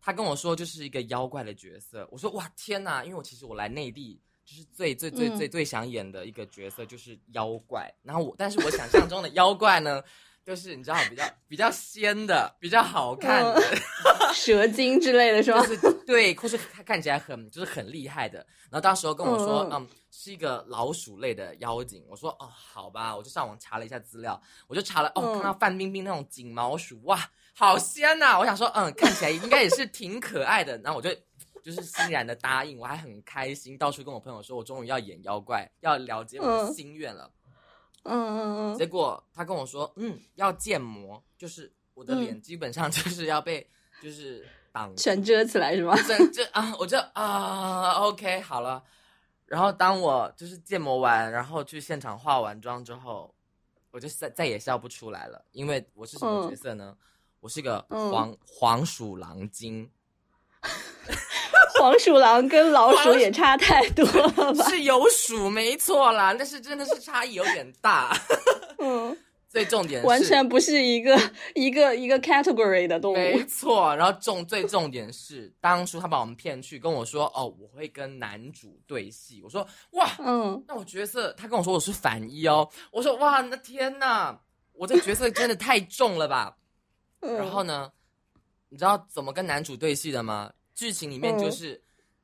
[0.00, 4.20] 他跟我说就是一个妖怪的角色，我说哇天哪，因为我其实我来内地。
[4.46, 10.04] 就是最最最嗯最最想演的一个角色就是妖怪，然后我但是我想象中的妖怪呢，
[10.44, 13.60] 就是你知道比较比较仙的、比较好看的
[14.34, 15.64] 蛇精之类的是吗？
[15.66, 18.38] 就是对，或是他看起来很就是很厉害的。
[18.70, 22.04] 然后当时候跟我说，嗯嗯，是一个老鼠类的妖精。
[22.08, 27.18] 我说哦，好吧，我就上网查了一下资料，我就查了，哦，嗯看到范冰冰那种锦毛鼠，哇，
[27.54, 30.76] 好仙呐、我想说，嗯，看起来应该也是挺可爱的。
[30.78, 31.08] 然后我就
[31.62, 37.30] 就是欣然的答应，我还很开心，到处跟我朋友说我终于要演妖怪，要了解我的嗯心愿了。
[37.43, 37.43] 嗯
[38.04, 43.68] 嗯结果他跟我说，嗯，要建模，就是我的脸基本上就是要被
[44.02, 45.96] 就是挡嗯，全遮起来是吗？
[46.06, 48.82] 这这啊，我就啊，OK 好了。
[49.46, 53.34] 然后当我就是建模完，然后去现场化完妆之后，
[53.90, 56.96] 我就再再也笑不出来了，因为我是什么角色呢？
[57.40, 58.10] 我是个嗯。
[58.10, 59.90] 黄、黄鼠狼精，
[61.80, 64.64] 黄鼠狼跟老鼠也差太多了吧？
[64.68, 68.16] 是有鼠没错啦，但是真的是差异有点大。
[68.78, 69.16] 嗯
[69.48, 71.16] 最重点是完全不是一个
[71.54, 73.16] 一个一个 category 的动物。
[73.16, 79.40] 没错，然后重最重点是，当初他把我们骗去跟我说，哦，我会跟男主对戏。
[79.44, 82.68] 我说，哇，嗯，那我角色，他跟我说我是反一哦。
[82.90, 84.36] 我说，哇，那天呐，
[84.72, 86.56] 我这角色真的太重了吧。
[87.20, 87.92] 嗯然后呢，
[88.70, 90.50] 你知道怎么跟男主对戏的吗？
[90.74, 91.82] 剧情里面嗯就是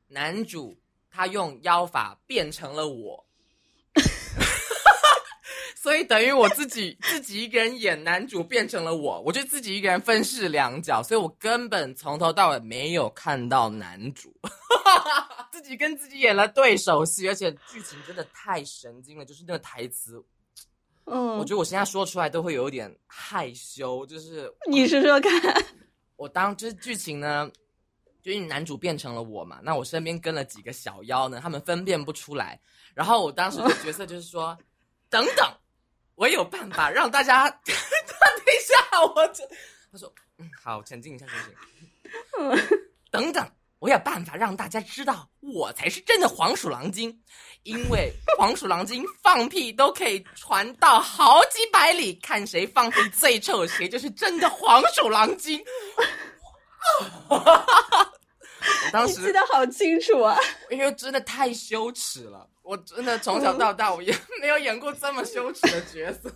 [0.08, 0.76] 男主
[1.10, 3.26] 他用妖法变成了我。
[5.76, 14.30] 所以等于我自己自己一个人演男主变成了我，我就自己一个人分饰两角，所以我根本从头到尾没有看到男主，
[15.50, 20.22] 自己跟自己演了对手戏，而且剧情真的太神经了，就是那个台词，
[21.06, 25.64] 嗯，我觉得我现在说出来都会有一点害羞，就是你说说看。
[26.16, 27.50] 我当就是剧情呢，
[28.22, 32.60] 就因为男主变成了我嘛，那我身边跟了几个小妖呢，他们分辨不出来。
[32.94, 34.56] 然后我当时的角色就是说，
[35.08, 35.48] 等等，
[36.16, 39.44] 我有办法让大家， 等一下，我这，
[39.92, 42.78] 他说，嗯，好，沉静一下，沉静。
[43.10, 43.48] 等等，
[43.78, 47.16] 我有办法让大家知道我才是真的黄鼠狼精，
[47.62, 55.62] 因为黄鼠狼精放屁都可以传到好几百里，看谁放屁最臭，谁就是真的黄鼠狼精。
[57.30, 60.36] 我当时记得好清楚啊！
[60.70, 66.30] 因为真的太羞耻了，我真的从小到大我也没有演过这么羞耻的角色，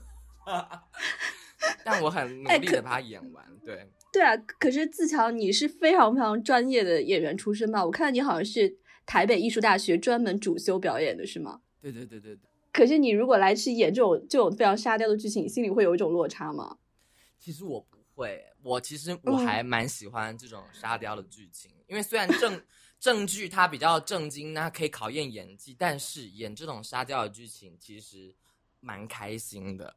[1.85, 3.45] 但我很努力的把它演完。
[3.65, 7.85] 对，对啊，可是自强，你是非常非常专业的演员出身吧？
[7.85, 8.77] 我看你好像是
[9.07, 11.61] 台北艺术大学专门主修表演的，是吗？
[11.81, 12.41] 对对对对对。
[12.73, 16.77] 可是你如果来去演这种这种非常沙雕的剧情，你心里会有一种落差吗？
[17.39, 22.63] 其实我不会，我其实我嗯还蛮喜欢这种沙雕的剧情，因为虽然正
[23.01, 28.35] 正剧它比较正经，那可以考验演技，但是演这种沙雕的剧情其实
[28.81, 29.95] 蛮开心的。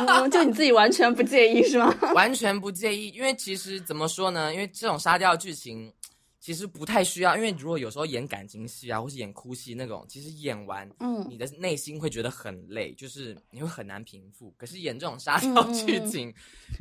[0.00, 1.94] 嗯， 就你自己完全不介意是吗？
[2.14, 4.52] 完全不介意，因为其实怎么说呢？
[4.52, 5.92] 因为这种沙雕剧情
[6.40, 14.54] 其实不太需要，因为如果有时候演感情戏啊，或是演哭戏那种，其实演完，嗯你的内心会觉得很累，就是你会很难平复。
[14.56, 16.32] 可是演这种沙雕剧情，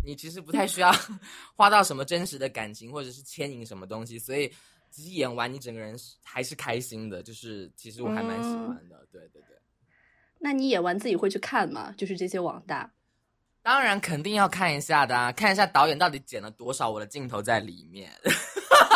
[0.05, 0.91] 你其实不太需要
[1.57, 4.47] 花到什么真实的感情，或者是牵引什么东西，所以
[4.91, 9.07] 其实演完你整个人还是开心的，就是其实我还蛮喜欢的。
[9.11, 9.57] 对对对。
[10.39, 11.91] 那你演完自己会去看吗？
[11.97, 12.93] 就是这些网大。
[13.63, 18.13] 当然肯定要看一下的、啊，看一下导演到底剪了多少我的镜头在里面。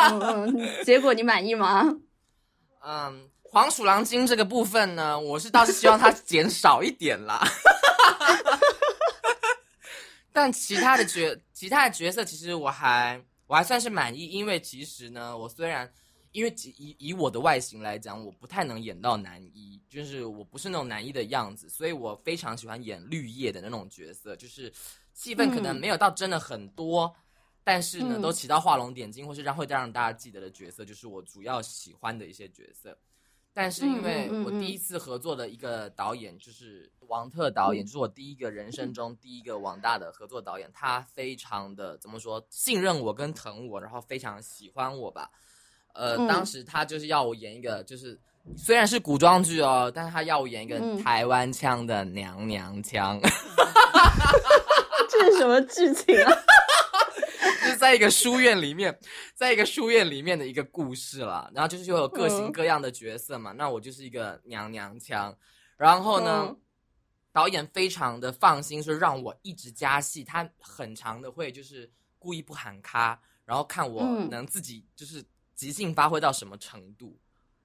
[0.10, 0.20] 嗯
[0.56, 1.84] 嗯，结果你满意吗？
[2.84, 7.46] 嗯，黄鼠狼精这个部分呢，我是倒是希望它减少一点啦。
[10.34, 15.92] 但其他的角其他的角色，其实我还我还算是满意，因为其实呢，我虽然
[16.32, 24.72] 因为以以我的外形来讲，我不太能演到男一，就是我不是那种男一的样子，所以我非常喜欢演绿叶的那种角色，就是
[25.14, 27.14] 戏份可能嗯没有到真的很多。
[27.64, 32.98] 但是呢，嗯都起到画龙点睛，或是让会让大家记得的角色，就是我主要喜欢的一些角色。
[33.54, 45.30] 但是因为我第一次合作的一个导演就是王特导演，就是我第一个人生中第一个网大的合作导演，他非常的怎么说信任我跟疼我，然后非常喜欢我吧。
[45.94, 48.18] 呃，嗯当时他就是要我演一个，就是
[48.56, 53.20] 虽然是古装剧哦，但是他要我演一个嗯台湾腔的娘娘腔。
[55.12, 56.32] 这是什么剧情啊？
[57.82, 58.98] 就是在一个书院里面，
[59.34, 61.52] 在一个书院里面的一个故事了。
[61.54, 65.36] 然后就是有各型嗯各样的角色嘛，那我就是一个娘娘腔。
[65.78, 66.58] 然后呢，嗯
[67.34, 70.24] 导演非常的放心，说让我一直加戏。
[70.24, 75.24] 他很长的会就是故意不喊卡，然后看我嗯能自己就是
[75.56, 77.18] 即兴发挥到什么程度。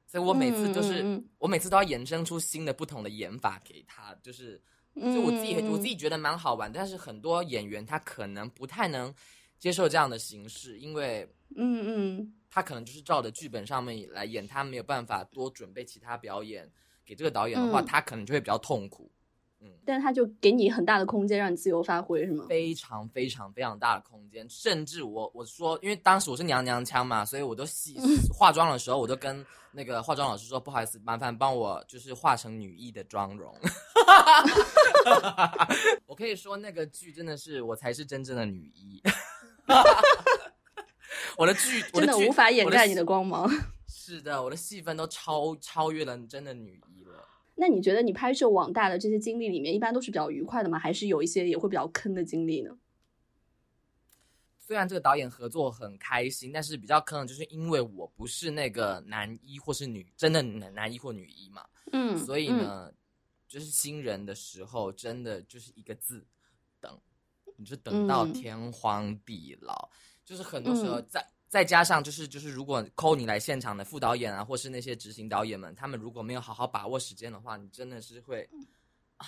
[0.06, 4.62] 所以我每次就是、我每次都要衍生出新的不同的演法给他，就是
[4.94, 9.12] 就我自己、嗯我自己觉得蛮好玩，但是很多演员他可能不太能
[9.66, 16.70] 接受这样的形式，因为嗯嗯他可能就是照着剧本上面来演，他没有办法多准备其他表演
[17.04, 19.10] 给这个导演的话，嗯他可能就会比较痛苦。
[19.60, 22.46] 嗯，但他就给你很大的空间让你自由发挥，是吗？
[22.48, 27.98] 非常非常非常大的空间，甚至我我说，因为当时我是娘娘腔嘛，所以我都洗
[28.32, 33.52] 化妆的时候，我都跟那个化妆老师说，不好意思，麻烦帮我就是化成女一的妆容。
[36.06, 39.02] 我可以说那个剧真的是我才是真正的女一。
[41.36, 43.50] 我的剧，我剧真的无法掩盖你的光芒。
[43.88, 47.26] 是的，我的戏份都超超越了真的女一了。
[47.56, 50.78] 那你觉得你拍摄网大的这些经历里面，一般都是比较愉快的吗？
[50.78, 52.76] 还是有一些也会比较坑的经历呢？
[54.58, 62.92] 虽然这个导演合作很开心，但是比较坑的就是因为我不是那个男一或是女真的男男一或女一嘛，嗯，所以呢，
[63.46, 66.26] 就是新人的时候真的就是一个字
[67.56, 69.88] 你就等到嗯天荒地老。
[70.24, 78.48] 就是很多时候嗯再再加上就是就是如果扣你来现场的副导演啊，或是那些执行导演们，他们如果没有好好把握时间的话，你真的是会
[79.18, 79.26] 啊，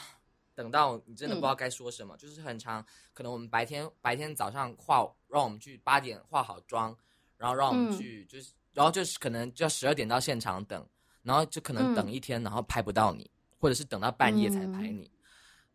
[0.56, 2.16] 等到你真的不知道该说什么。
[2.16, 6.96] 就是很长，可能我们白天白天早上化，让我们去八点化好妆，
[7.36, 10.84] 然后让我们嗯去就是，然后就是可能就要十二点到现场等，
[11.22, 15.08] 然后就可能等嗯一天，然后拍不到你，或者是等到半夜才拍你。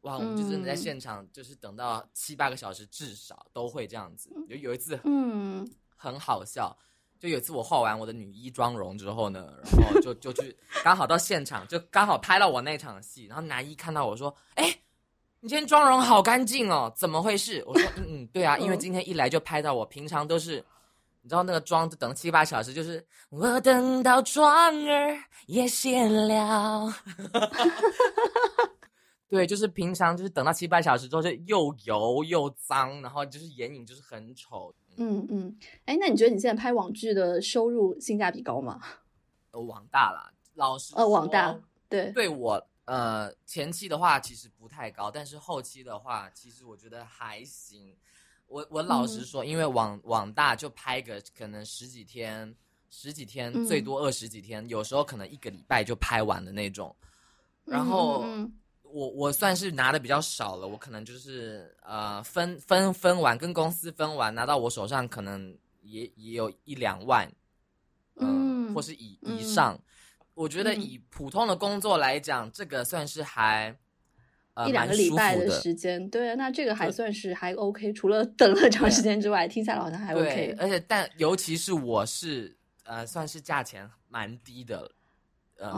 [0.04, 4.30] 哇，我们就真的在嗯现场，就是等到七八个小时，至少都会这样子。
[4.47, 6.74] 有有一次嗯很好笑，
[7.20, 14.66] 就有一次我化完我的女一妆容之后呢，然后就就去刚好到现场，就刚好拍到我那场戏，然后男一看到我说：“哎、
[15.39, 20.64] 你今天妆容好干净哦，怎么回事？”我说：“嗯嗯，对啊，因为嗯今天一来就拍到我，平常都是。”
[21.26, 26.93] 你知道那个妆就等七八小时，就是我等到妆儿也谢了。
[29.34, 34.72] 对，就是平常就是等到七八小时之后，就又油又脏，然后就是眼影就是很丑。
[34.98, 38.80] 嗯嗯，哎，那你觉得你现在拍网剧的收入性价比高吗？
[39.50, 41.60] 呃，网大啦，老实呃，网大
[41.90, 47.96] 对，对我呃前期的话其实不太高，但是后期的话，其实我觉得还行。
[48.46, 52.56] 我我老实嗯说，因为网网大就拍个可能十几天，
[52.92, 56.96] 十几天、嗯最多二十几天，有时候可能一个礼拜就拍完的那种。
[57.66, 58.54] 然后嗯嗯
[58.94, 67.28] 我我算是拿的比较少了，我可能就是呃分分分完跟公司分完拿到我手上，可能也也有一两万，
[68.18, 69.80] 嗯，嗯或是以嗯以上。
[70.36, 73.76] 我觉得嗯以普通的工作来讲，这个算是还
[74.54, 84.91] 呃一两个礼拜的时间，对，啊那这个还算是还 OK，除了等了长时间之外，听下来好像还 OK，，而且但尤其是我是呃算是价钱蛮低的
[85.58, 85.72] 呃、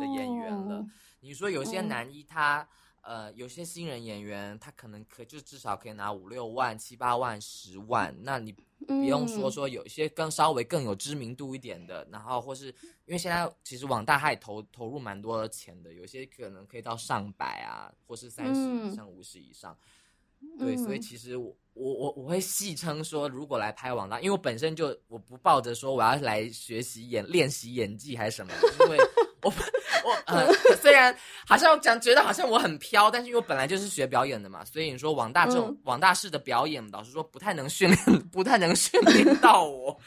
[0.00, 0.86] 的演员了哦。
[1.20, 1.88] 你说有些嗯。
[1.88, 2.68] 男一他、
[3.00, 9.52] 呃有些新人演员他可能可就至少可以拿五六万、七八万、十万，那你不用说嗯。
[9.52, 12.66] 说有一些更稍微更有知名度一点的，然后或是
[13.06, 18.94] 因为现在其实网大它也投投入蛮多钱的，有些可能可以到上百啊，或是三十以嗯。
[18.94, 19.76] 上、五十以上。
[20.58, 21.00] 对，所以嗯。
[21.00, 28.98] 其实我我我我会戏称说，如果来拍网大，因为我本身就我不抱着说我要来学习演练习演技还是什么，因为
[29.42, 29.52] 我
[30.04, 31.14] 我呃虽然
[31.46, 37.98] 好像讲觉得好像我很飘，但是因为我本来就是学表演的嘛，所以你说网大这种、嗯网大式的表演，老实说不太能训练，
[38.32, 39.98] 不太能训练到我，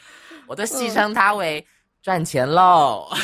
[0.46, 1.66] 我都戏称他为
[2.02, 3.08] 赚钱喽。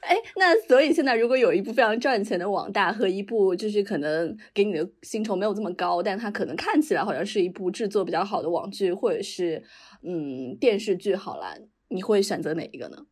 [0.00, 9.62] 哎，那所以现在如果有一部非常赚钱的网大和一部就是可能给你的薪酬没有这么高，但它可能看起来好像是一部制作比较好的网剧或者是
[10.02, 11.56] 嗯电视剧，好了，
[11.88, 13.06] 你会选择哪一个呢？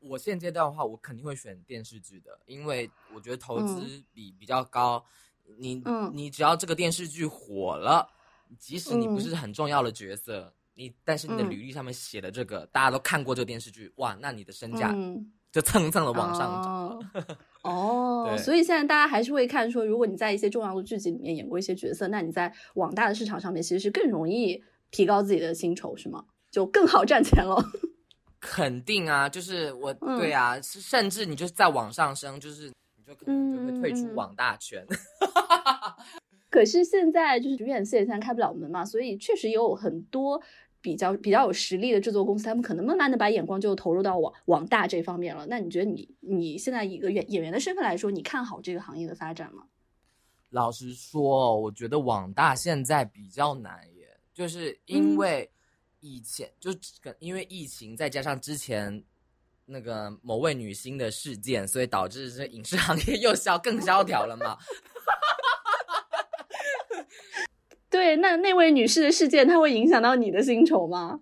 [0.00, 5.04] 我现阶段的话，我肯定会选电视剧的，因为我觉得投资嗯比比较高。
[5.58, 8.08] 你嗯你只要这个电视剧火了，
[8.58, 16.72] 即使你不嗯是很重要的角色，你但是你的嗯履历上面写的这个，大家都看过这个电视剧，哇，那你的身价嗯，就蹭蹭的往上涨。
[16.72, 17.04] 哦，
[17.64, 26.24] 哦对所以现在大家还是会看说，如果你在一些重要的剧集里面演过一些角色，那你在网大的市场上面其实是更容易提高自己的薪酬，是吗？
[26.50, 27.56] 就更好赚钱了。
[28.40, 34.84] 肯定啊，就是我、嗯对啊，是甚至你就是在往上升，就是你就可能就会退出嗯网大圈。
[36.50, 40.42] 可是现在就是院线现在开不了门嘛，所以确实也有很多
[40.80, 45.46] 比较比较有实力的制作公司，他们可能慢慢的把眼光就投入到网网大这方面了。
[45.46, 49.64] 那你觉得你你现在以一个演演员的身份来说，你看好这个行业的发展吗？
[50.48, 55.48] 老实说，我觉得网大现在比较难耶，就是因嗯为
[56.00, 56.70] 以前、就
[57.18, 59.04] 因为疫情，再加上之前
[59.66, 64.58] 那个某位女星的事件，所以导致这影视行业 又萧更萧条了嘛。
[67.90, 71.20] 对，那那位女士的事件，它会影响到你的薪酬吗？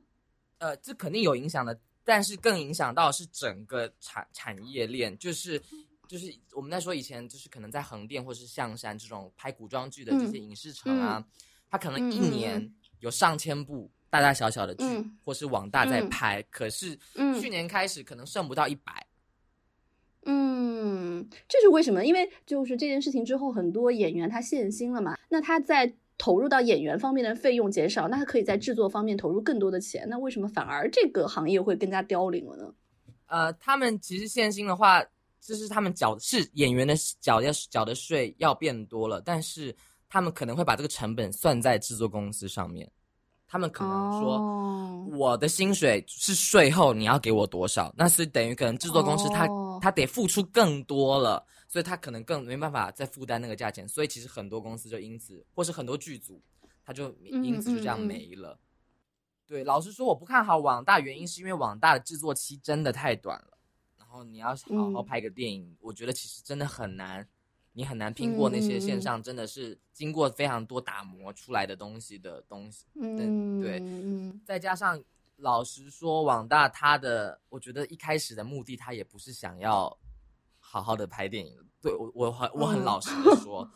[0.59, 5.62] 呃，这肯定有影响的，但是更影响到是整个产产业链，就是
[6.07, 11.24] 就是我们在说以前就是可能在横店或是象山这种拍古装剧的这些影视城啊，
[11.70, 19.07] 它可能一年有上千部大大小小的剧，嗯或是网大在嗯拍，可是嗯去年开始可能剩不到一百、
[20.25, 22.05] 嗯，这是为什么？
[22.05, 32.75] 因为就是这件事情之后，很多演员他限薪了嘛，那他在投入到演员方面的费用减少，那他可以在制作方面投入更多的钱，那为什么反而这个行业会更加凋零了呢？
[33.27, 35.05] 呃，他们其实现薪的话，
[35.41, 39.75] 就是他们缴是演员的缴要缴的税要变多了，但是
[40.09, 42.91] 他们可能会把这个成本算在制作公司上面。
[43.49, 56.43] 他们可能说，哦我的薪水是税后你要给我多少，那是等于可能制作公司他、哦他得付出更多了，所以他可能更没办法再负担那个价钱，所以其实很多公司就因此，或是很多剧组，
[56.85, 58.59] 他就因此就这样没了。
[59.47, 63.57] 对，老实说，我不看好网大，原因是因为网大的制作期真的太短了。
[63.97, 67.25] 然后你要好好拍个电影，我觉得其实真的很难，
[67.79, 72.87] 你很难拼过那些线上真的是经过非常多打磨出来的东西的东西。
[73.01, 73.81] 嗯，对，
[74.45, 75.01] 再加上
[75.37, 79.97] 老实说，网大他的，我觉得一开始的目的，他也不是想要
[80.59, 81.57] 好好的拍电影。
[81.81, 83.70] 对我，我很我很老实的说。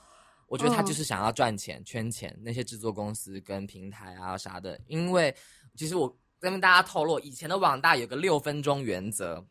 [0.49, 4.79] 我觉得他就是想要赚钱圈钱，那些制作公司跟平台啊啥的。
[4.89, 5.33] 因为
[5.77, 9.47] 其实我跟大家透露，以前的网大有个六分钟原则，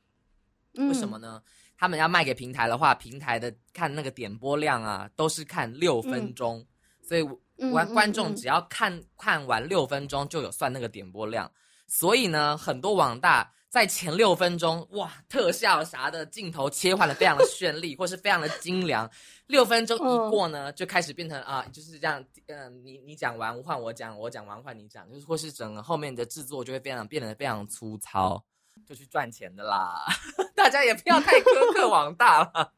[0.74, 1.42] 为什么呢？
[1.82, 6.64] 他们要卖给平台的话，平台的看那个点播量啊，都是看六分钟，
[7.02, 7.24] 所以
[7.72, 11.52] 观观众只要看看完六分钟就有算那个点播量。
[11.88, 13.52] 所以呢，很多网大。
[13.72, 19.10] 在前六分钟，哇，特效啥的镜头切换的非常的绚丽，或是非常的精良。
[19.48, 28.44] 六分钟一过呢，就开始变成啊，就是这样，嗯，你你讲完换我讲，我讲完换你讲，就是或是整个后面的制作就会非常变得非常粗糙，
[28.88, 30.06] 就去赚钱的啦。
[30.56, 32.74] 大家也不要太苛刻 网大了。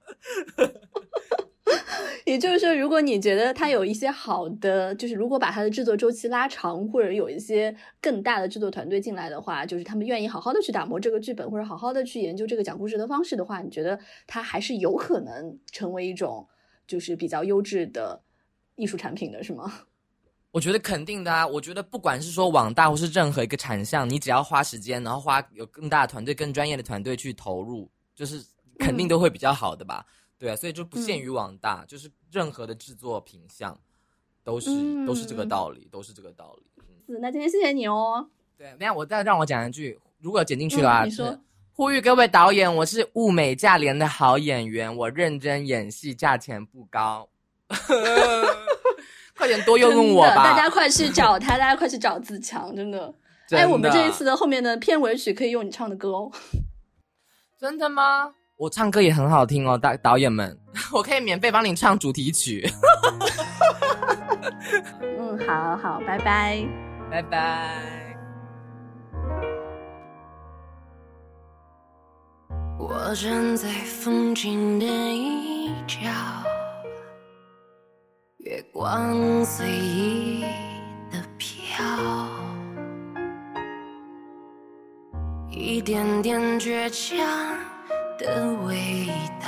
[2.25, 16.47] 也就是说，如果你觉得它有一些好的，就是如果把它的制作周期拉长，或者有一些更大的制作团队进来的话，就是他们愿意好好的去打磨这个剧本，或者好好的去研究这个讲故事的方式的话，你觉得它还是有可能成为一种
[16.87, 18.21] 就是比较优质的
[18.75, 19.81] 艺术产品的，是吗？
[20.53, 21.47] 我觉得肯定的啊！
[21.47, 28.39] 我觉得不管是说网大或是任何一个产项，你只要花时间，然后花有更大的团队、更专业的团队去投入，就是
[28.77, 30.05] 肯定都会比较好的吧。
[30.37, 33.75] 对啊，所以就不限于网大，就是任何的制作品相，
[34.43, 34.69] 都是
[35.07, 36.83] 都是这个道理，都是这个道理。
[37.07, 38.29] 是，那今天谢谢你哦。
[38.55, 41.35] 对，那我再让我讲一句，如果剪进去的话，你说，
[41.71, 47.27] 呼吁各位导演，我是物美价廉的好演员，我认真演戏，价钱不高，
[49.37, 50.35] 快点多用用我吧！
[50.35, 53.13] 大家快去找他，大家快去找自强，真的。
[53.51, 56.31] 哎，我们这一次的后面的片尾曲可以用你唱的歌哦。
[57.59, 58.33] 真的吗？
[58.57, 60.57] 我唱歌也很好听哦，导导演们，
[60.93, 62.69] 我可以免费帮你唱主题曲。
[65.01, 66.63] 嗯，好好，拜拜，
[67.09, 68.15] 拜拜。
[72.79, 76.09] 我站在风景的一角，
[78.43, 80.41] 月光随意
[81.09, 81.83] 的飘，
[85.49, 87.25] 一点点倔强。
[88.19, 89.07] 的味
[89.41, 89.47] 道，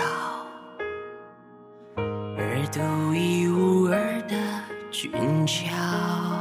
[1.96, 4.36] 而独一无二的
[4.90, 5.12] 俊
[5.46, 6.35] 俏。